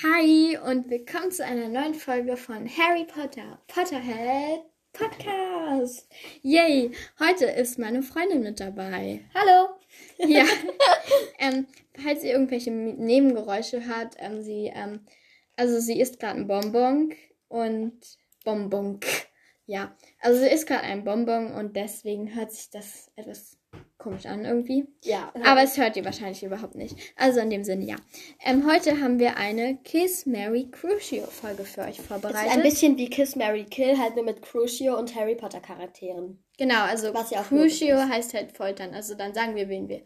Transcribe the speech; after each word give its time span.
Hi 0.00 0.56
und 0.56 0.88
willkommen 0.88 1.30
zu 1.30 1.44
einer 1.44 1.68
neuen 1.68 1.92
Folge 1.92 2.38
von 2.38 2.66
Harry 2.66 3.04
Potter 3.04 3.60
Potterhead 3.68 4.62
Podcast. 4.94 6.08
Yay! 6.40 6.92
Heute 7.20 7.44
ist 7.44 7.78
meine 7.78 8.02
Freundin 8.02 8.42
mit 8.42 8.58
dabei. 8.58 9.20
Hallo. 9.34 9.68
Ja. 10.16 10.44
ähm, 11.38 11.66
falls 12.02 12.24
ihr 12.24 12.32
irgendwelche 12.32 12.70
Nebengeräusche 12.70 13.84
hört, 13.84 14.16
ähm, 14.18 14.40
sie, 14.40 14.72
ähm, 14.74 15.06
also 15.56 15.78
sie 15.78 16.00
isst 16.00 16.18
gerade 16.18 16.40
ein 16.40 16.46
Bonbon 16.48 17.12
und 17.48 18.00
Bonbon. 18.46 18.98
Ja, 19.66 19.94
also 20.20 20.40
sie 20.40 20.48
isst 20.48 20.68
gerade 20.68 20.84
ein 20.84 21.04
Bonbon 21.04 21.52
und 21.52 21.76
deswegen 21.76 22.34
hört 22.34 22.50
sich 22.50 22.70
das 22.70 23.12
etwas 23.14 23.58
komisch 24.02 24.26
an 24.26 24.44
irgendwie. 24.44 24.86
Ja. 25.02 25.32
Aber 25.44 25.62
es 25.62 25.78
hört 25.78 25.96
ihr 25.96 26.04
wahrscheinlich 26.04 26.42
überhaupt 26.42 26.74
nicht. 26.74 26.96
Also 27.16 27.40
in 27.40 27.50
dem 27.50 27.64
Sinne, 27.64 27.84
ja. 27.84 27.96
Ähm, 28.44 28.68
heute 28.70 29.00
haben 29.00 29.18
wir 29.18 29.36
eine 29.36 29.78
Kiss 29.84 30.26
Mary 30.26 30.68
Crucio 30.70 31.24
Folge 31.26 31.64
für 31.64 31.82
euch 31.82 32.00
vorbereitet. 32.00 32.50
ist 32.50 32.56
ein 32.56 32.62
bisschen 32.62 32.96
wie 32.98 33.08
Kiss, 33.08 33.36
Mary 33.36 33.64
Kill, 33.64 33.96
halt 33.98 34.16
nur 34.16 34.24
mit 34.24 34.42
Crucio 34.42 34.98
und 34.98 35.14
Harry 35.14 35.36
Potter 35.36 35.60
Charakteren. 35.60 36.42
genau, 36.58 36.82
also 36.82 37.14
Was 37.14 37.30
ja 37.30 37.42
Crucio 37.42 37.96
heißt 37.96 38.34
halt 38.34 38.52
foltern. 38.56 38.92
Also 38.94 39.14
dann 39.14 39.34
sagen 39.34 39.54
wir, 39.54 39.68
wen 39.68 39.88
wir 39.88 40.02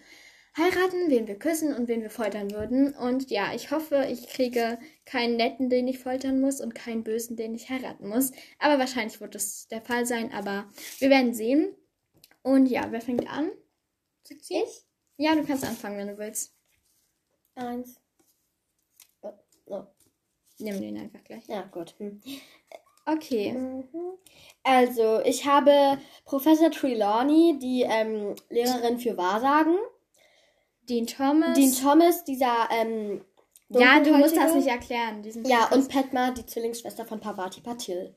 heiraten, 0.56 1.10
wen 1.10 1.26
wir 1.26 1.38
küssen 1.38 1.74
und 1.74 1.88
wen 1.88 2.02
wir 2.02 2.10
foltern 2.10 2.50
würden. 2.50 2.94
Und 2.94 3.30
ja, 3.30 3.54
ich 3.54 3.70
hoffe, 3.70 4.06
ich 4.10 4.28
kriege 4.28 4.78
keinen 5.04 5.36
netten, 5.36 5.70
den 5.70 5.88
ich 5.88 5.98
foltern 5.98 6.40
muss 6.40 6.60
und 6.60 6.74
keinen 6.74 7.02
bösen, 7.02 7.36
den 7.36 7.54
ich 7.54 7.68
heiraten 7.70 8.08
muss. 8.08 8.32
Aber 8.58 8.78
wahrscheinlich 8.78 9.20
wird 9.20 9.34
das 9.34 9.68
der 9.68 9.82
Fall 9.82 10.06
sein. 10.06 10.32
Aber 10.32 10.70
wir 10.98 11.10
werden 11.10 11.34
sehen. 11.34 11.74
Und 12.42 12.66
ja, 12.66 12.86
wer 12.90 13.00
fängt 13.00 13.28
an? 13.30 13.50
Ich? 14.30 14.84
Ja, 15.16 15.34
du 15.34 15.44
kannst 15.44 15.64
anfangen, 15.64 15.98
wenn 15.98 16.08
du 16.08 16.18
willst. 16.18 16.54
Eins. 17.54 18.00
Oh, 19.22 19.32
oh. 19.66 19.84
Nimm 20.58 20.80
den 20.80 20.98
einfach 20.98 21.22
gleich. 21.24 21.46
Ja, 21.48 21.62
gut. 21.62 21.94
Hm. 21.98 22.20
Okay. 23.06 23.52
Mhm. 23.52 24.18
Also, 24.62 25.20
ich 25.20 25.46
habe 25.46 25.98
Professor 26.24 26.70
Trelawney, 26.70 27.58
die 27.60 27.82
ähm, 27.82 28.34
Lehrerin 28.50 28.98
für 28.98 29.16
Wahrsagen. 29.16 29.76
Dean 30.82 31.06
Thomas. 31.06 31.54
Dean 31.56 31.72
Thomas, 31.72 32.24
dieser 32.24 32.68
ähm, 32.70 33.24
ja, 33.68 34.00
du 34.00 34.16
musst 34.16 34.36
das 34.36 34.54
nicht 34.54 34.68
erklären. 34.68 35.22
Diesen 35.22 35.44
Ja, 35.44 35.68
und 35.72 35.88
Padma, 35.88 36.30
die 36.30 36.46
Zwillingsschwester 36.46 37.04
von 37.04 37.20
Pavati 37.20 37.60
Patil. 37.60 38.14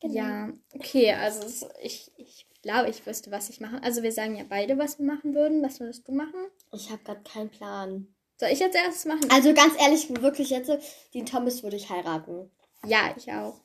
Genau. 0.00 0.14
Ja, 0.14 0.52
okay, 0.74 1.12
also 1.12 1.68
ich, 1.80 2.10
ich 2.16 2.46
glaube, 2.62 2.88
ich 2.88 3.04
wüsste, 3.04 3.30
was 3.30 3.50
ich 3.50 3.60
mache. 3.60 3.82
Also 3.82 4.02
wir 4.02 4.12
sagen 4.12 4.36
ja 4.36 4.44
beide, 4.48 4.78
was 4.78 4.98
wir 4.98 5.06
machen 5.06 5.34
würden. 5.34 5.62
Was 5.62 5.80
würdest 5.80 6.08
du 6.08 6.12
machen? 6.12 6.46
Ich 6.72 6.90
habe 6.90 7.02
gerade 7.04 7.22
keinen 7.22 7.50
Plan. 7.50 8.06
Soll 8.38 8.50
ich 8.50 8.60
jetzt 8.60 8.76
erstes 8.76 9.04
machen? 9.04 9.28
Also 9.30 9.52
ganz 9.52 9.74
ehrlich, 9.80 10.08
wirklich 10.22 10.50
jetzt, 10.50 10.70
Dean 11.12 11.26
Thomas 11.26 11.62
würde 11.62 11.76
ich 11.76 11.90
heiraten. 11.90 12.50
ja, 12.86 13.14
ich 13.16 13.30
auch. 13.32 13.60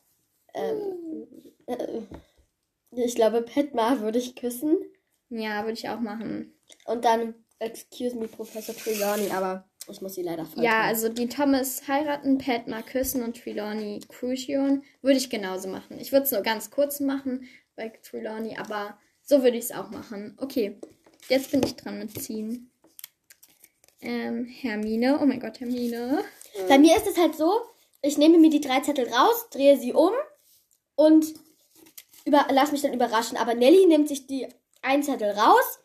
Ähm, 0.53 1.27
äh, 1.67 2.01
ich 2.91 3.15
glaube, 3.15 3.41
Padma 3.41 3.99
würde 4.01 4.19
ich 4.19 4.35
küssen. 4.35 4.77
Ja, 5.29 5.63
würde 5.63 5.73
ich 5.73 5.89
auch 5.89 5.99
machen. 5.99 6.53
Und 6.85 7.05
dann, 7.05 7.35
excuse 7.59 8.15
me, 8.15 8.27
Professor 8.27 8.75
Trelawney, 8.75 9.29
aber 9.31 9.67
ich 9.89 10.01
muss 10.01 10.15
sie 10.15 10.23
leider 10.23 10.45
foltern. 10.45 10.63
Ja, 10.63 10.81
also 10.81 11.09
die 11.09 11.27
Thomas 11.27 11.87
heiraten, 11.87 12.37
Padma 12.37 12.81
küssen 12.81 13.23
und 13.23 13.41
Trelawney 13.41 13.99
Crucion 14.07 14.83
würde 15.01 15.17
ich 15.17 15.29
genauso 15.29 15.69
machen. 15.69 15.99
Ich 15.99 16.11
würde 16.11 16.25
es 16.25 16.31
nur 16.31 16.41
ganz 16.41 16.71
kurz 16.71 16.99
machen 16.99 17.47
bei 17.77 17.89
Trelawney, 17.89 18.57
aber 18.57 18.97
so 19.23 19.43
würde 19.43 19.57
ich 19.57 19.65
es 19.65 19.71
auch 19.71 19.89
machen. 19.89 20.35
Okay, 20.41 20.77
jetzt 21.29 21.51
bin 21.51 21.63
ich 21.63 21.75
dran 21.77 21.99
mit 21.99 22.21
ziehen. 22.21 22.71
Ähm, 24.01 24.45
Hermine. 24.45 25.19
Oh 25.21 25.25
mein 25.25 25.39
Gott, 25.39 25.59
Hermine. 25.61 26.23
Bei 26.67 26.77
mir 26.77 26.97
ist 26.97 27.07
es 27.07 27.17
halt 27.17 27.35
so, 27.35 27.61
ich 28.01 28.17
nehme 28.17 28.37
mir 28.37 28.49
die 28.49 28.61
drei 28.61 28.81
Zettel 28.81 29.07
raus, 29.07 29.49
drehe 29.51 29.77
sie 29.77 29.93
um 29.93 30.11
und 30.95 31.33
über, 32.25 32.45
lass 32.51 32.71
mich 32.71 32.81
dann 32.81 32.93
überraschen. 32.93 33.37
Aber 33.37 33.53
Nelly 33.53 33.85
nimmt 33.85 34.07
sich 34.07 34.27
die 34.27 34.47
einen 34.81 35.03
Zettel 35.03 35.31
raus 35.31 35.79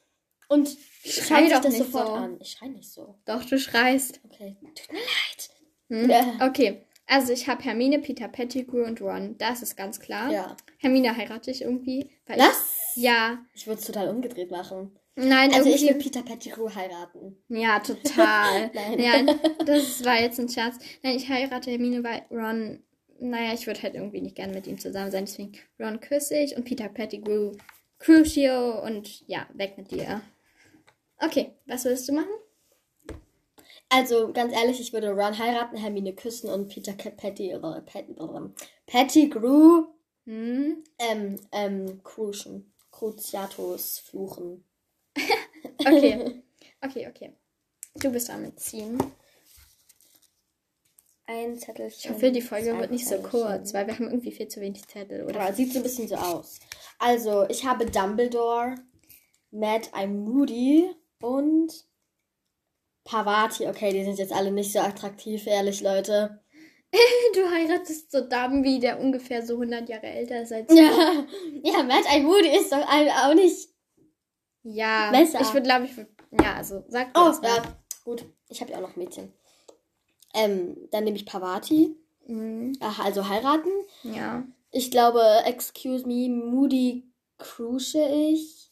und 0.49 0.77
Schrei 1.05 1.23
schaut 1.25 1.39
sich 1.45 1.53
doch 1.53 1.61
das 1.63 1.73
nicht 1.73 1.85
sofort 1.85 2.07
so. 2.07 2.13
an. 2.13 2.37
Ich 2.41 2.51
schrei 2.53 2.69
nicht 2.69 2.91
so. 2.91 3.15
Doch, 3.25 3.45
du 3.45 3.59
schreist. 3.59 4.21
Okay. 4.25 4.57
Tut 4.75 4.93
mir 4.93 4.99
leid. 4.99 5.51
Hm? 5.89 6.11
Ja. 6.11 6.49
Okay, 6.49 6.85
also 7.13 7.33
ich 7.33 7.49
habe 7.49 7.63
Hermine, 7.63 7.99
Peter 7.99 8.29
Pettigrew 8.29 8.85
und 8.85 9.01
Ron. 9.01 9.37
Das 9.39 9.63
ist 9.63 9.77
ganz 9.77 10.01
klar. 10.01 10.31
Ja. 10.31 10.57
Hermine 10.79 11.17
heirate 11.17 11.51
ich 11.51 11.63
irgendwie. 11.63 12.11
Weil 12.27 12.39
Was? 12.39 12.75
Ich, 12.97 13.03
ja. 13.03 13.39
Ich 13.55 13.67
würde 13.67 13.81
es 13.81 13.87
total 13.87 14.09
umgedreht 14.09 14.51
machen. 14.51 14.99
Nein, 15.15 15.53
Also 15.53 15.69
ich 15.69 15.83
irgendwie. 15.83 15.95
will 15.95 16.11
Peter 16.11 16.23
Pettigrew 16.23 16.75
heiraten. 16.75 17.37
ja, 17.49 17.81
total. 17.81 18.71
Nein. 18.75 18.99
Ja, 18.99 19.35
das 19.67 20.05
war 20.05 20.21
jetzt 20.21 20.41
ein 20.41 20.49
Scherz. 20.49 20.79
Nein, 21.03 21.17
ich 21.17 21.29
heirate 21.29 21.71
Hermine, 21.71 22.03
weil 22.03 22.25
Ron. 22.31 22.83
Naja, 23.21 23.53
ich 23.55 23.67
würde 23.69 23.83
halt 23.83 23.95
irgendwie 23.95 24.21
nicht 24.21 24.35
gerne 24.35 24.53
mit 24.53 24.67
ihm 24.67 24.79
zusammen 24.79 25.11
sein. 25.13 25.27
Deswegen 25.27 25.53
Ron 25.79 26.01
küsse 26.01 26.37
ich 26.39 26.57
und 26.57 26.65
Peter 26.65 26.89
Pettigrew 26.89 27.53
Crucio 27.99 28.83
und 28.85 29.23
ja, 29.29 29.47
weg 29.55 29.75
mit 29.77 29.93
dir. 29.93 30.23
Okay, 31.19 31.53
was 31.67 31.85
würdest 31.85 32.09
du 32.09 32.15
machen? 32.15 32.33
Also 33.95 34.33
ganz 34.33 34.55
ehrlich, 34.55 34.81
ich 34.81 34.95
würde 34.95 35.11
Ron 35.11 35.37
heiraten, 35.39 35.77
Hermine 35.77 36.15
küssen 36.15 36.49
und 36.49 36.69
Peter 36.69 36.95
Ke- 36.95 37.11
Petty, 37.11 37.51
äh, 37.51 37.59
Pet, 37.83 38.09
äh, 38.09 38.49
Pettigrew 38.87 39.85
Hm? 40.25 40.83
ähm, 40.99 41.41
ähm. 41.53 42.01
Cruciatus 42.91 43.99
fluchen. 43.99 44.65
Okay. 45.79 46.43
Okay, 46.85 47.07
okay. 47.09 47.33
Du 47.95 48.11
bist 48.11 48.29
mit 48.39 48.59
ziehen. 48.59 48.99
Ein 51.27 51.57
Zettelchen. 51.59 52.01
Ich 52.01 52.11
hoffe, 52.11 52.33
die 52.33 52.41
Folge 52.43 52.77
wird 52.77 52.91
nicht 52.91 53.07
so 53.07 53.19
kurz, 53.19 53.73
weil 53.73 53.87
wir 53.87 53.95
haben 53.95 54.07
irgendwie 54.09 54.33
viel 54.33 54.49
zu 54.49 54.61
wenig 54.61 54.87
Zettel, 54.89 55.23
oder? 55.23 55.37
Oder 55.37 55.53
sieht 55.53 55.73
so 55.73 55.79
ein 55.79 55.85
bisschen 55.85 56.09
so 56.09 56.17
aus. 56.17 56.59
Also, 56.99 57.49
ich 57.49 57.65
habe 57.65 57.87
Dumbledore, 57.87 58.75
Mad 59.53 59.91
Eye 59.95 60.09
Moody 60.09 60.91
und 61.21 61.73
Pavati. 63.05 63.67
Okay, 63.67 63.93
die 63.93 64.05
sind 64.05 64.19
jetzt 64.19 64.33
alle 64.33 64.51
nicht 64.51 64.73
so 64.73 64.79
attraktiv, 64.81 65.47
ehrlich, 65.47 65.81
Leute. 65.81 66.41
Du 67.35 67.51
heiratest 67.51 68.13
so 68.13 68.21
Dumby, 68.21 68.79
der 68.79 69.01
ungefähr 69.01 69.45
so 69.47 69.55
100 69.55 69.89
Jahre 69.89 70.07
älter 70.09 70.43
ist 70.43 70.53
als 70.53 70.69
du. 70.69 70.77
Ja, 70.77 71.25
ja 71.65 71.83
Eye 72.07 72.21
Moody 72.23 72.55
ist 72.55 72.71
doch 72.71 72.87
auch 72.87 73.35
nicht. 73.35 73.71
Ja, 74.63 75.11
Besser. 75.11 75.41
ich 75.41 75.49
würde, 75.55 75.63
glaube 75.63 75.87
ich, 75.87 75.93
würd- 75.93 76.09
ja, 76.43 76.55
also 76.57 76.85
sag 76.89 77.09
Oh, 77.19 77.33
ja, 77.43 77.63
gut. 78.05 78.25
Ich 78.49 78.61
habe 78.61 78.71
ja 78.73 78.77
auch 78.79 78.83
noch 78.83 78.97
Mädchen. 78.97 79.33
Ähm, 80.35 80.77
dann 80.91 81.05
nehme 81.05 81.17
ich 81.17 81.25
Pavati. 81.27 81.97
Mhm, 82.27 82.75
Ach, 82.81 83.03
also 83.05 83.29
heiraten. 83.29 83.71
ja. 84.03 84.45
Ich 84.71 84.91
glaube, 84.91 85.23
excuse 85.45 86.07
me, 86.07 86.29
Moody 86.29 87.11
cruise 87.39 87.99
ich. 88.07 88.71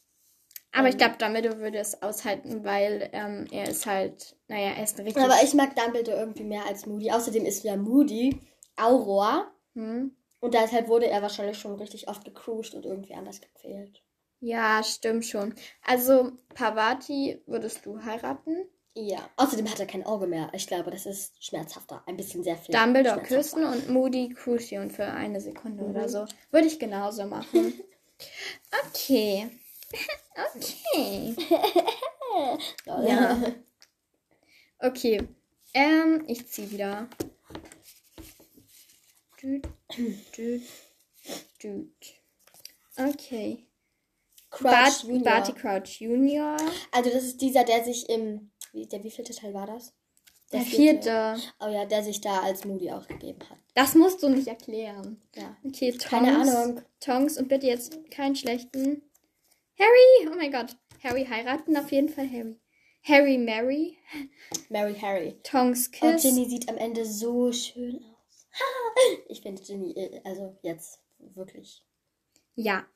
Aber 0.73 0.89
ich 0.89 0.95
Ähm. 0.95 0.99
glaube, 0.99 1.17
Dumbledore 1.19 1.59
würde 1.59 1.79
es 1.79 2.01
aushalten, 2.03 2.65
weil 2.65 3.09
ähm, 3.13 3.47
er 3.51 3.69
ist 3.69 3.87
halt, 3.87 4.37
naja, 4.49 4.71
er 4.77 4.85
ist 4.85 4.99
ein 4.99 5.05
richtig... 5.07 5.23
Aber 5.23 5.43
ich 5.43 5.55
mag 5.55 5.75
Dumbledore 5.75 6.19
irgendwie 6.19 6.45
mehr 6.45 6.65
als 6.67 6.87
Moody. 6.87 7.11
Außerdem 7.11 7.45
ist 7.45 7.65
ja 7.65 7.77
Moody 7.77 8.39
Auror. 8.77 9.51
Hm? 9.75 10.15
Und 10.41 10.55
deshalb 10.55 10.89
wurde 10.89 11.07
er 11.09 11.23
wahrscheinlich 11.23 11.59
schon 11.59 11.75
richtig 11.75 12.09
oft 12.09 12.25
gecruised 12.25 12.75
und 12.75 12.87
irgendwie 12.87 13.15
anders 13.15 13.41
gequält. 13.41 14.03
Ja, 14.41 14.83
stimmt 14.83 15.27
schon. 15.27 15.55
Also, 15.85 16.33
Pavati 16.55 17.43
würdest 17.47 17.85
du 17.85 18.03
heiraten? 18.03 18.57
Ja. 18.95 19.19
Außerdem 19.37 19.71
hat 19.71 19.79
er 19.81 19.87
kein 19.87 20.05
Auge 20.07 20.27
mehr. 20.27 20.51
Ich 20.55 20.67
glaube, 20.67 20.91
das 20.91 21.05
ist 21.05 21.45
schmerzhafter. 21.45 22.03
Ein 22.07 22.17
bisschen 22.17 22.43
sehr 22.43 22.57
viel. 22.57 22.75
Dumbledore 22.75 23.23
küssen 23.23 23.65
und 23.65 23.89
Moody 23.91 24.31
Crucian 24.31 24.91
für 24.91 25.05
eine 25.05 25.41
Sekunde 25.41 25.85
Mhm. 25.85 25.91
oder 25.91 26.09
so. 26.09 26.25
Würde 26.51 26.67
ich 26.69 26.79
genauso 26.79 27.27
machen. 27.27 27.75
okay. 28.89 29.49
Okay. 30.37 31.37
Ja. 32.87 33.43
Okay. 34.79 35.21
Ähm, 35.75 36.25
ich 36.27 36.47
zieh 36.47 36.71
wieder. 36.71 37.09
Düt, 39.43 39.67
düt, 39.97 40.63
düt. 41.63 41.93
Okay. 42.97 43.67
Crouch 44.51 44.63
Bart. 44.63 45.25
Barty 45.25 45.53
Crouch 45.53 46.01
Junior. 46.01 46.57
Also 46.93 47.11
das 47.11 47.25
ist 47.25 47.41
dieser, 47.41 47.65
der 47.65 47.85
sich 47.85 48.09
im... 48.09 48.51
Wie, 48.73 48.87
der 48.87 49.03
wievielte 49.03 49.35
Teil 49.35 49.55
war 49.55 49.67
das? 49.67 49.93
Der 50.53 50.63
vierte. 50.63 51.37
Oh 51.61 51.69
ja, 51.69 51.85
der 51.85 52.03
sich 52.03 52.21
da 52.21 52.41
als 52.41 52.65
Moody 52.65 52.91
auch 52.91 53.07
gegeben 53.07 53.39
hat. 53.49 53.59
Das 53.75 53.95
musst 53.95 54.23
du 54.23 54.29
nicht 54.29 54.49
erklären. 54.49 55.23
Ja. 55.35 55.57
Okay, 55.65 55.93
Tongs. 55.93 56.05
Keine 56.05 56.37
Ahnung. 56.37 56.81
Tongs 56.99 57.39
und 57.39 57.49
bitte 57.49 57.67
jetzt 57.67 58.11
keinen 58.11 58.35
schlechten. 58.35 59.03
Harry! 59.81 60.29
Oh 60.31 60.37
mein 60.37 60.53
Gott. 60.53 60.77
Harry 61.03 61.25
heiraten 61.25 61.75
auf 61.77 61.91
jeden 61.91 62.11
Fall 62.11 62.29
Harry. 62.31 62.61
Harry 63.03 63.39
Mary. 63.39 63.97
Mary 64.69 64.95
Harry. 64.95 65.41
Tongs 65.43 65.87
Und 65.87 65.93
Kiss. 65.93 66.23
Ginny 66.23 66.49
sieht 66.51 66.69
am 66.69 66.77
Ende 66.77 67.07
so 67.07 67.51
schön 67.51 67.97
aus. 68.05 68.47
ich 69.29 69.41
finde 69.41 69.63
Ginny, 69.63 69.93
äh, 69.93 70.21
also 70.25 70.59
jetzt 70.63 71.01
wirklich. 71.19 71.83
Ja. 72.57 72.87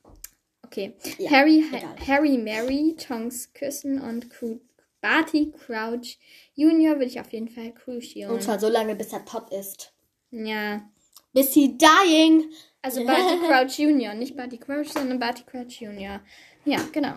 Okay. 0.63 0.95
Ja, 1.19 1.31
Harry, 1.31 1.65
egal. 1.73 1.97
Harry 2.07 2.37
Mary, 2.37 2.97
Tongs 2.99 3.53
küssen 3.55 4.01
und 4.01 4.29
Cru 4.29 4.61
Barty 5.01 5.53
Crouch 5.53 6.19
Junior 6.55 6.95
würde 6.95 7.07
ich 7.07 7.21
auf 7.21 7.33
jeden 7.33 7.49
Fall 7.49 7.73
Crucial. 7.73 8.31
Und 8.31 8.43
zwar 8.43 8.59
so 8.59 8.69
lange, 8.69 8.95
bis 8.95 9.13
er 9.13 9.25
tot 9.25 9.51
ist. 9.53 9.93
Ja. 10.31 10.91
Bis 11.35 11.53
he 11.53 11.77
dying. 11.77 12.51
Also 12.81 13.05
Barty 13.05 13.39
Crouch 13.47 13.79
Junior, 13.79 14.15
nicht 14.15 14.37
Barty 14.37 14.57
Crouch, 14.57 14.89
sondern 14.89 15.19
Barty 15.19 15.43
Crouch 15.45 15.81
Junior. 15.81 16.21
Ja, 16.65 16.81
genau. 16.93 17.15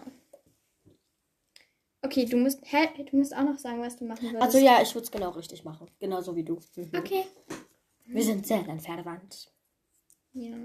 Okay, 2.02 2.26
du 2.26 2.38
musst, 2.38 2.62
hä, 2.64 2.90
du 3.04 3.18
musst 3.18 3.36
auch 3.36 3.44
noch 3.44 3.58
sagen, 3.58 3.82
was 3.82 3.98
du 3.98 4.06
machen 4.06 4.24
würdest. 4.28 4.42
Also 4.42 4.58
ja, 4.60 4.82
ich 4.82 4.94
würde 4.94 5.06
es 5.06 5.12
genau 5.12 5.32
richtig 5.32 5.64
machen. 5.64 5.90
Genauso 6.00 6.36
wie 6.36 6.44
du. 6.44 6.60
Mhm. 6.76 6.92
Okay. 6.96 7.26
Wir 8.06 8.24
sind 8.24 8.48
sehr 8.48 8.64
dann 8.64 8.80
verwandt. 8.80 9.52
Ja. 10.34 10.56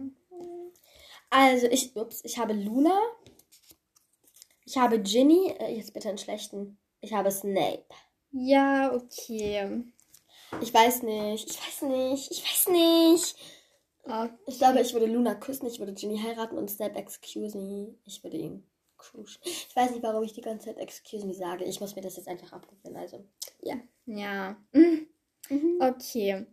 Also 1.30 1.66
ich, 1.66 1.96
ups, 1.96 2.20
ich 2.24 2.38
habe 2.38 2.52
Luna. 2.52 3.00
Ich 4.64 4.76
habe 4.76 5.00
Ginny. 5.00 5.54
Äh, 5.58 5.74
jetzt 5.76 5.94
bitte 5.94 6.08
einen 6.08 6.18
schlechten. 6.18 6.78
Ich 7.00 7.12
habe 7.12 7.30
Snape. 7.30 7.86
Ja, 8.30 8.92
okay. 8.94 9.82
Ich 10.60 10.72
weiß 10.72 11.02
nicht. 11.02 11.50
Ich 11.50 11.58
weiß 11.58 11.82
nicht. 11.82 12.30
Ich 12.30 12.44
weiß 12.44 12.68
nicht. 12.68 13.36
okay. 14.04 14.30
Ich 14.46 14.58
glaube, 14.58 14.80
ich 14.80 14.92
würde 14.92 15.06
Luna 15.06 15.34
küssen, 15.34 15.66
ich 15.66 15.78
würde 15.78 15.94
Ginny 15.94 16.18
heiraten 16.18 16.58
und 16.58 16.70
Snape 16.70 16.96
excuse 16.96 17.56
me. 17.56 17.94
Ich 18.04 18.22
würde 18.22 18.36
ihn 18.36 18.64
cruisen. 19.02 19.40
Ich 19.44 19.74
weiß 19.74 19.90
nicht, 19.90 20.02
warum 20.02 20.22
ich 20.22 20.32
die 20.32 20.40
ganze 20.40 20.66
Zeit 20.66 20.78
excuse 20.78 21.26
me 21.26 21.34
sage. 21.34 21.64
Ich 21.64 21.80
muss 21.80 21.96
mir 21.96 22.02
das 22.02 22.16
jetzt 22.16 22.28
einfach 22.28 22.52
abgewöhnen. 22.52 22.96
Also, 22.96 23.24
ja. 23.62 23.76
Ja. 24.06 24.56
Mhm. 24.72 25.08
Okay. 25.80 26.46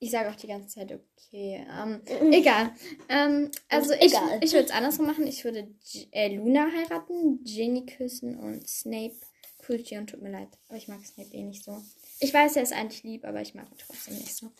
Ich 0.00 0.12
sage 0.12 0.30
auch 0.30 0.36
die 0.36 0.46
ganze 0.46 0.68
Zeit 0.68 0.92
okay. 0.92 1.66
Ähm, 1.68 2.02
egal. 2.32 2.72
Ähm, 3.08 3.50
also 3.68 3.92
ich, 3.94 4.14
Egal. 4.14 4.38
ich 4.42 4.52
würde 4.52 4.66
es 4.66 4.70
andersrum 4.70 5.06
machen. 5.06 5.26
Ich 5.26 5.44
würde 5.44 5.64
G 5.64 6.06
äh, 6.12 6.34
Luna 6.36 6.70
heiraten, 6.70 7.42
Ginny 7.42 7.84
küssen 7.84 8.38
und 8.38 8.68
Snape 8.68 9.16
Crucial. 9.58 10.06
Tut 10.06 10.22
mir 10.22 10.30
leid, 10.30 10.48
aber 10.68 10.78
ich 10.78 10.86
mag 10.86 11.04
Snape 11.04 11.34
eh 11.34 11.42
nicht 11.42 11.64
so. 11.64 11.82
Ich 12.20 12.32
weiß, 12.32 12.56
er 12.56 12.62
ist 12.62 12.72
eigentlich 12.72 13.02
lieb, 13.02 13.24
aber 13.24 13.40
ich 13.40 13.54
mag 13.54 13.68
ihn 13.70 13.78
trotzdem 13.78 14.14
nicht 14.14 14.36
so. 14.36 14.52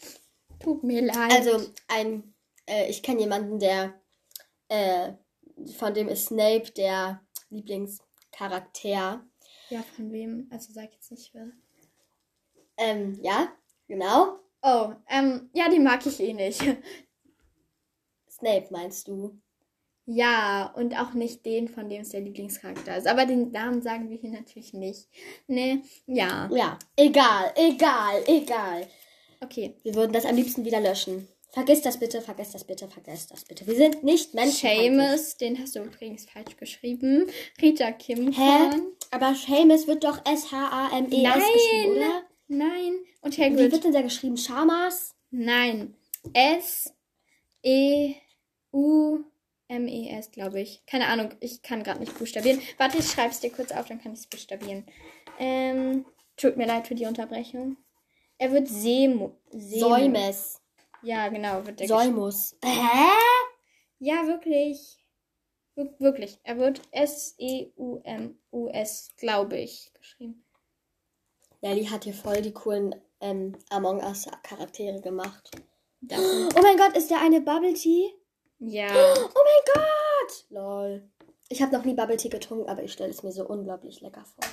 Tut 0.59 0.83
mir 0.83 1.03
leid. 1.03 1.33
Also, 1.33 1.69
ein, 1.87 2.35
äh, 2.67 2.91
ich 2.91 3.03
kenne 3.03 3.21
jemanden, 3.21 3.61
der, 3.61 3.95
äh, 4.69 5.13
von 5.77 5.95
dem 5.95 6.09
ist 6.09 6.27
Snape 6.27 6.73
der 6.73 7.25
Lieblingscharakter. 7.51 9.25
ja, 9.71 9.83
von 9.97 10.13
wem? 10.13 10.49
Also 10.51 10.73
sag 10.73 10.93
jetzt 10.93 11.11
nicht 11.11 11.35
wer. 11.35 11.51
Ähm, 12.77 13.19
ja, 13.23 13.53
genau. 13.87 14.39
Oh, 14.63 14.93
ähm, 15.09 15.51
ja, 15.53 15.69
die 15.69 15.79
mag 15.79 16.05
ich 16.07 16.21
eh 16.21 16.33
nicht. 16.33 16.61
Snape 18.31 18.69
meinst 18.71 19.09
du? 19.09 19.39
Ja, 20.11 20.73
und 20.75 20.99
auch 20.99 21.13
nicht 21.13 21.45
den, 21.45 21.69
von 21.69 21.91
dem 21.91 22.01
es 22.01 22.11
der 22.11 22.23
Lieblingscharakter 22.23 22.97
ist. 22.97 23.07
Aber 23.07 23.27
den 23.27 23.51
Namen 23.51 23.83
sagen 23.83 24.09
wir 24.09 24.17
hier 24.17 24.31
natürlich 24.31 24.73
nicht. 24.73 25.07
Ne, 25.47 25.83
ja. 26.07 26.49
Ja, 26.51 26.79
egal, 26.97 27.53
egal, 27.57 28.23
egal. 28.27 28.89
Okay. 29.41 29.75
Wir 29.83 29.95
würden 29.95 30.13
das 30.13 30.25
am 30.25 30.35
liebsten 30.35 30.65
wieder 30.65 30.81
löschen. 30.81 31.29
Vergiss 31.51 31.81
das 31.81 31.99
bitte, 31.99 32.21
vergiss 32.21 32.51
das 32.51 32.65
bitte, 32.65 32.89
vergiss 32.89 33.27
das 33.27 33.45
bitte. 33.45 33.67
Wir 33.67 33.75
sind 33.75 34.05
nicht 34.05 34.35
Menschen. 34.35 34.69
Seamus, 34.69 35.37
den 35.39 35.59
hast 35.59 35.75
du 35.75 35.81
übrigens 35.83 36.27
falsch 36.27 36.57
geschrieben. 36.57 37.27
Rita 37.61 37.91
Kim. 37.93 38.33
Hä? 38.33 38.71
Aber 39.11 39.35
Seamus 39.35 39.87
wird 39.87 40.05
doch 40.05 40.19
S-H-A-M-E-S 40.27 41.23
Nein. 41.23 41.41
E 41.41 41.53
geschrieben, 41.55 41.97
oder? 41.97 42.23
Nein. 42.49 42.95
Und 43.23 43.37
Wie 43.39 43.43
Hagrid. 43.45 43.73
wird 43.73 43.85
denn 43.85 43.93
der 43.93 44.03
geschrieben? 44.03 44.37
Shamas? 44.37 45.15
Nein. 45.31 45.95
S 46.35 46.93
E 47.63 48.15
U 48.73 49.21
M 49.69 49.89
E 49.89 50.11
S, 50.11 50.31
glaube 50.31 50.61
ich. 50.61 50.85
Keine 50.87 51.07
Ahnung, 51.09 51.31
ich 51.41 51.63
kann 51.63 51.83
gerade 51.83 52.01
nicht 52.01 52.19
buchstabieren. 52.19 52.61
Warte, 52.77 52.99
ich 52.99 53.11
schreibe 53.11 53.31
es 53.31 53.41
dir 53.41 53.51
kurz 53.51 53.73
auf, 53.73 53.87
dann 53.87 54.01
kann 54.01 54.13
ich 54.13 54.21
es 54.21 54.27
buchstabieren. 54.27 54.85
Ähm, 55.39 56.05
tut 56.37 56.57
mir 56.57 56.67
leid 56.67 56.87
für 56.87 56.95
die 56.95 57.07
Unterbrechung. 57.07 57.77
Er 58.39 58.53
wird 58.53 58.69
Semo. 58.69 59.37
Semo. 59.51 59.97
Ja, 61.03 61.29
genau, 61.29 61.65
wird 61.67 61.81
der. 61.81 61.89
Säumus. 61.89 62.57
Hä? 62.65 63.11
Ja, 63.99 64.27
wirklich. 64.27 64.99
Wir 65.75 65.95
wirklich. 65.99 66.39
Er 66.43 66.59
wird 66.59 66.83
S 66.91 67.35
E 67.39 67.71
U 67.77 68.01
M 68.05 68.39
U 68.51 68.69
S, 68.69 69.11
glaube 69.17 69.57
ich, 69.59 69.93
geschrieben. 69.95 70.45
Nelly 71.61 71.87
hat 71.87 72.05
hier 72.05 72.15
voll 72.15 72.43
die 72.43 72.53
coolen 72.53 72.95
ähm, 73.21 73.57
Among 73.71 74.03
Us 74.03 74.27
Charaktere 74.43 75.01
gemacht. 75.01 75.51
Davon. 76.01 76.49
Oh 76.57 76.63
mein 76.63 76.77
Gott, 76.77 76.97
ist 76.97 77.11
der 77.11 77.21
eine 77.21 77.41
Bubble 77.41 77.75
Tea? 77.75 78.13
Ja. 78.61 78.89
Oh 78.89 79.29
mein 79.45 79.75
Gott! 79.75 80.47
Lol. 80.51 81.11
Ich 81.49 81.63
habe 81.63 81.77
noch 81.77 81.85
nie 81.85 81.95
Bubble 81.95 82.17
Tea 82.17 82.29
getrunken, 82.29 82.69
aber 82.69 82.83
ich 82.83 82.93
stelle 82.93 83.11
es 83.11 83.23
mir 83.23 83.33
so 83.33 83.47
unglaublich 83.47 84.01
lecker 84.01 84.25
vor. 84.25 84.45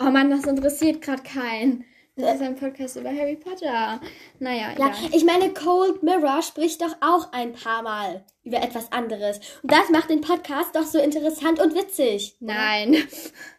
Oh 0.00 0.10
Mann, 0.10 0.30
das 0.30 0.44
interessiert 0.44 1.02
gerade 1.02 1.22
keinen. 1.22 1.84
Das 2.16 2.36
ist 2.36 2.42
ein 2.42 2.54
Podcast 2.54 2.94
über 2.96 3.10
Harry 3.10 3.34
Potter. 3.36 4.00
Naja, 4.38 4.68
Ja, 4.78 4.88
egal. 4.90 4.94
ich 5.12 5.24
meine, 5.24 5.52
Cold 5.52 6.02
Mirror 6.04 6.42
spricht 6.42 6.80
doch 6.80 6.94
auch 7.00 7.32
ein 7.32 7.54
paar 7.54 7.82
Mal 7.82 8.24
über 8.44 8.62
etwas 8.62 8.92
anderes. 8.92 9.40
Und 9.62 9.72
das 9.72 9.90
macht 9.90 10.10
den 10.10 10.20
Podcast 10.20 10.76
doch 10.76 10.84
so 10.86 10.98
interessant 10.98 11.58
und 11.60 11.74
witzig. 11.74 12.36
Nein. 12.40 12.94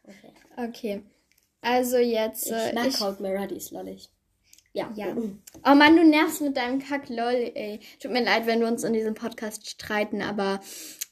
Okay. 0.06 0.32
Okay. 0.70 1.04
Also 1.60 1.98
jetzt. 1.98 2.46
Ich 2.46 2.54
äh, 2.54 2.74
mag 2.74 2.88
ich, 2.88 2.98
Cold 2.98 3.20
Mirror, 3.20 3.48
die 3.48 3.56
ist 3.58 3.72
lollig. 3.72 4.10
Ja. 4.72 4.90
Ja. 4.96 5.08
Mhm. 5.14 5.42
oh 5.66 5.76
Mann, 5.76 5.98
du 5.98 6.04
nervst 6.06 6.42
mit 6.42 6.56
deinem 6.56 6.80
Kack-Lol, 6.80 7.52
ey. 7.56 7.80
Tut 8.02 8.12
mir 8.12 8.24
leid, 8.24 8.46
wenn 8.46 8.62
wir 8.62 8.68
uns 8.68 8.84
in 8.86 8.94
diesem 8.94 9.16
Podcast 9.16 9.70
streiten, 9.70 10.22
aber 10.22 10.62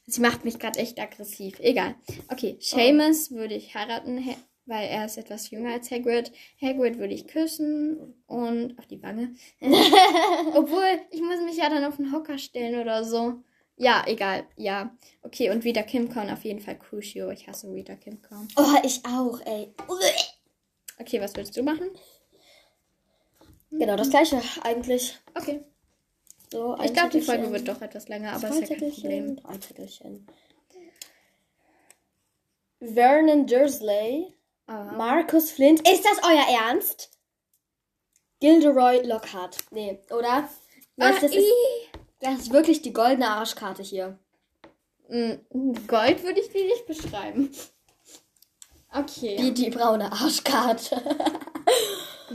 sie 0.06 0.20
macht 0.22 0.44
mich 0.46 0.58
gerade 0.58 0.78
echt 0.78 0.98
aggressiv. 0.98 1.58
Egal. 1.60 1.94
Okay, 2.28 2.56
Seamus 2.60 3.32
würde 3.32 3.54
ich 3.54 3.74
heiraten, 3.74 4.16
he- 4.16 4.36
weil 4.66 4.88
er 4.88 5.04
ist 5.06 5.18
etwas 5.18 5.50
jünger 5.50 5.72
als 5.72 5.90
Hagrid. 5.90 6.32
Hagrid 6.60 6.98
würde 6.98 7.14
ich 7.14 7.26
küssen 7.26 8.14
und 8.26 8.78
auf 8.78 8.86
die 8.86 9.02
Wange. 9.02 9.34
Obwohl, 9.60 11.00
ich 11.10 11.20
muss 11.20 11.40
mich 11.42 11.56
ja 11.56 11.68
dann 11.68 11.84
auf 11.84 11.96
den 11.96 12.12
Hocker 12.12 12.38
stellen 12.38 12.80
oder 12.80 13.04
so. 13.04 13.42
Ja, 13.76 14.04
egal. 14.06 14.46
Ja. 14.56 14.96
Okay, 15.22 15.50
und 15.50 15.64
Rita 15.64 15.82
Kimcorn 15.82 16.30
auf 16.30 16.44
jeden 16.44 16.60
Fall 16.60 16.78
Crucio. 16.78 17.30
Ich 17.30 17.48
hasse 17.48 17.70
Rita 17.72 17.96
Kimcorn. 17.96 18.48
Oh, 18.56 18.76
ich 18.84 19.04
auch, 19.04 19.40
ey. 19.44 19.74
Okay, 21.00 21.20
was 21.20 21.34
würdest 21.34 21.56
du 21.56 21.62
machen? 21.62 21.90
Genau, 23.70 23.96
das 23.96 24.10
gleiche 24.10 24.40
eigentlich. 24.62 25.18
Okay. 25.34 25.60
So, 26.52 26.76
Ich 26.84 26.92
glaube, 26.92 27.10
die. 27.10 27.20
Folge 27.20 27.50
wird 27.50 27.66
doch 27.66 27.82
etwas 27.82 28.08
länger, 28.08 28.34
aber 28.34 28.48
Zwei 28.48 28.60
ist 28.60 28.70
ja 28.70 28.76
kein 28.76 28.92
Problem. 28.92 29.40
Ein 29.42 29.60
Zettelchen. 29.60 30.26
Vernon 32.80 33.46
Dursley. 33.46 34.34
Ah. 34.66 34.92
Markus 34.96 35.50
Flint. 35.50 35.86
Ist 35.88 36.04
das 36.04 36.18
euer 36.24 36.46
Ernst? 36.66 37.10
Gilderoy 38.40 39.06
Lockhart. 39.06 39.56
Nee, 39.70 40.00
oder? 40.10 40.48
Was, 40.96 41.16
Ah, 41.16 41.20
das, 41.20 41.34
ist, 41.34 41.44
das 42.20 42.38
ist 42.40 42.52
wirklich 42.52 42.82
die 42.82 42.92
goldene 42.92 43.28
Arschkarte 43.28 43.82
hier. 43.82 44.18
Mm, 45.08 45.32
Gold 45.86 46.22
würde 46.22 46.40
ich 46.40 46.50
die 46.50 46.64
nicht 46.64 46.86
beschreiben. 46.86 47.50
Okay. 48.92 49.36
Die, 49.36 49.54
die 49.54 49.70
braune 49.70 50.10
Arschkarte. 50.12 51.02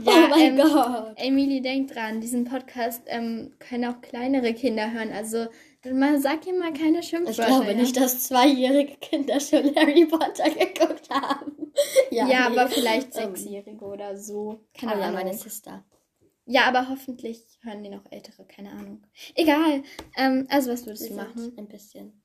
Ja, 0.04 0.12
oh 0.12 0.28
mein 0.28 0.58
ähm, 0.58 0.68
Gott. 0.68 1.12
Emily, 1.16 1.60
denkt 1.60 1.94
dran, 1.94 2.20
diesen 2.20 2.44
Podcast 2.44 3.02
ähm, 3.06 3.52
können 3.58 3.84
auch 3.86 4.00
kleinere 4.00 4.54
Kinder 4.54 4.92
hören. 4.92 5.10
Also, 5.12 5.48
man 5.84 6.20
sagt 6.20 6.46
ihm 6.46 6.58
mal 6.58 6.72
keine 6.72 7.00
Ich 7.00 7.08
Schimpfwörter. 7.08 7.46
glaube 7.46 7.72
ja? 7.72 7.74
nicht, 7.74 7.96
dass 7.96 8.24
zweijährige 8.24 8.96
Kinder 8.96 9.40
schon 9.40 9.74
Harry 9.74 10.06
Potter 10.06 10.50
geguckt 10.50 11.08
haben. 11.10 11.72
Ja, 12.10 12.26
nee. 12.26 12.34
aber 12.34 12.68
vielleicht 12.68 13.16
Ähm, 13.16 13.34
Sechsjährige 13.34 13.84
oder 13.84 14.16
so. 14.16 14.60
Keine 14.74 14.92
Keine 14.92 14.92
Ahnung, 14.92 15.04
Ahnung. 15.04 15.14
meine 15.26 15.34
Sister. 15.36 15.84
Ja, 16.46 16.64
aber 16.64 16.88
hoffentlich 16.88 17.42
hören 17.62 17.82
die 17.82 17.90
noch 17.90 18.04
ältere. 18.10 18.44
Keine 18.46 18.70
Ahnung. 18.72 19.06
Egal. 19.34 19.82
Ähm, 20.16 20.46
also, 20.50 20.72
was 20.72 20.84
würdest 20.84 21.04
Sie 21.04 21.10
du 21.10 21.14
machen? 21.16 21.54
ein 21.56 21.68
bisschen 21.68 22.22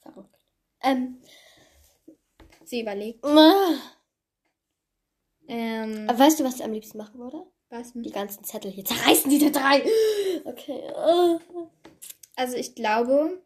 verrückt. 0.00 0.36
Ähm, 0.82 1.18
Sie 2.64 2.82
überlegt. 2.82 3.24
ah, 3.24 3.74
Ähm, 5.48 6.06
weißt 6.06 6.38
du, 6.40 6.44
was 6.44 6.58
du 6.58 6.64
am 6.64 6.72
liebsten 6.72 6.98
machen 6.98 7.18
würde? 7.18 7.42
was 7.70 7.92
Die 7.94 8.10
ganzen 8.10 8.42
Zettel 8.44 8.70
hier 8.70 8.84
zerreißen, 8.84 9.30
diese 9.30 9.50
drei. 9.52 9.82
Okay. 10.44 10.82
ah. 10.94 11.38
Also, 12.40 12.56
ich 12.56 12.74
glaube, 12.74 13.42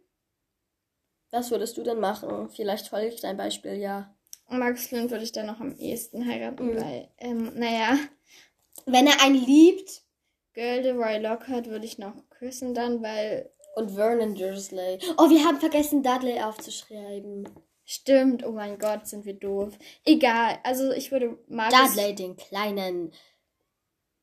Was 1.30 1.50
würdest 1.50 1.76
du 1.76 1.82
denn 1.82 1.98
machen? 1.98 2.48
Vielleicht 2.50 2.88
folge 2.88 3.08
ich 3.08 3.20
dein 3.20 3.36
Beispiel, 3.36 3.74
ja. 3.74 4.14
Max 4.48 4.86
Flint 4.86 5.10
würde 5.10 5.24
ich 5.24 5.32
dann 5.32 5.46
noch 5.46 5.58
am 5.60 5.76
ehesten 5.78 6.24
heiraten, 6.28 6.66
Mhm. 6.66 6.80
weil, 6.80 7.08
ähm, 7.18 7.52
naja, 7.58 7.98
Wenn 8.86 9.06
er 9.06 9.20
einen 9.22 9.34
liebt. 9.44 10.02
Gilderoy 10.52 11.18
Lockhart 11.18 11.66
würde 11.68 11.86
ich 11.86 11.98
noch 11.98 12.14
küssen 12.30 12.74
dann, 12.74 13.02
weil 13.02 13.50
Und 13.76 13.90
Vernon 13.92 14.34
Dursley. 14.36 14.98
Oh, 15.18 15.28
wir 15.28 15.44
haben 15.44 15.58
vergessen, 15.58 16.02
Dudley 16.04 16.40
aufzuschreiben. 16.40 17.48
Stimmt, 17.84 18.44
oh 18.46 18.52
mein 18.52 18.78
Gott, 18.78 19.06
sind 19.08 19.24
wir 19.24 19.34
doof. 19.34 19.76
Egal, 20.04 20.58
also 20.62 20.92
ich 20.92 21.10
würde 21.10 21.36
Markus 21.48 21.94
Dudley, 21.96 22.14
den 22.14 22.36
kleinen 22.36 23.12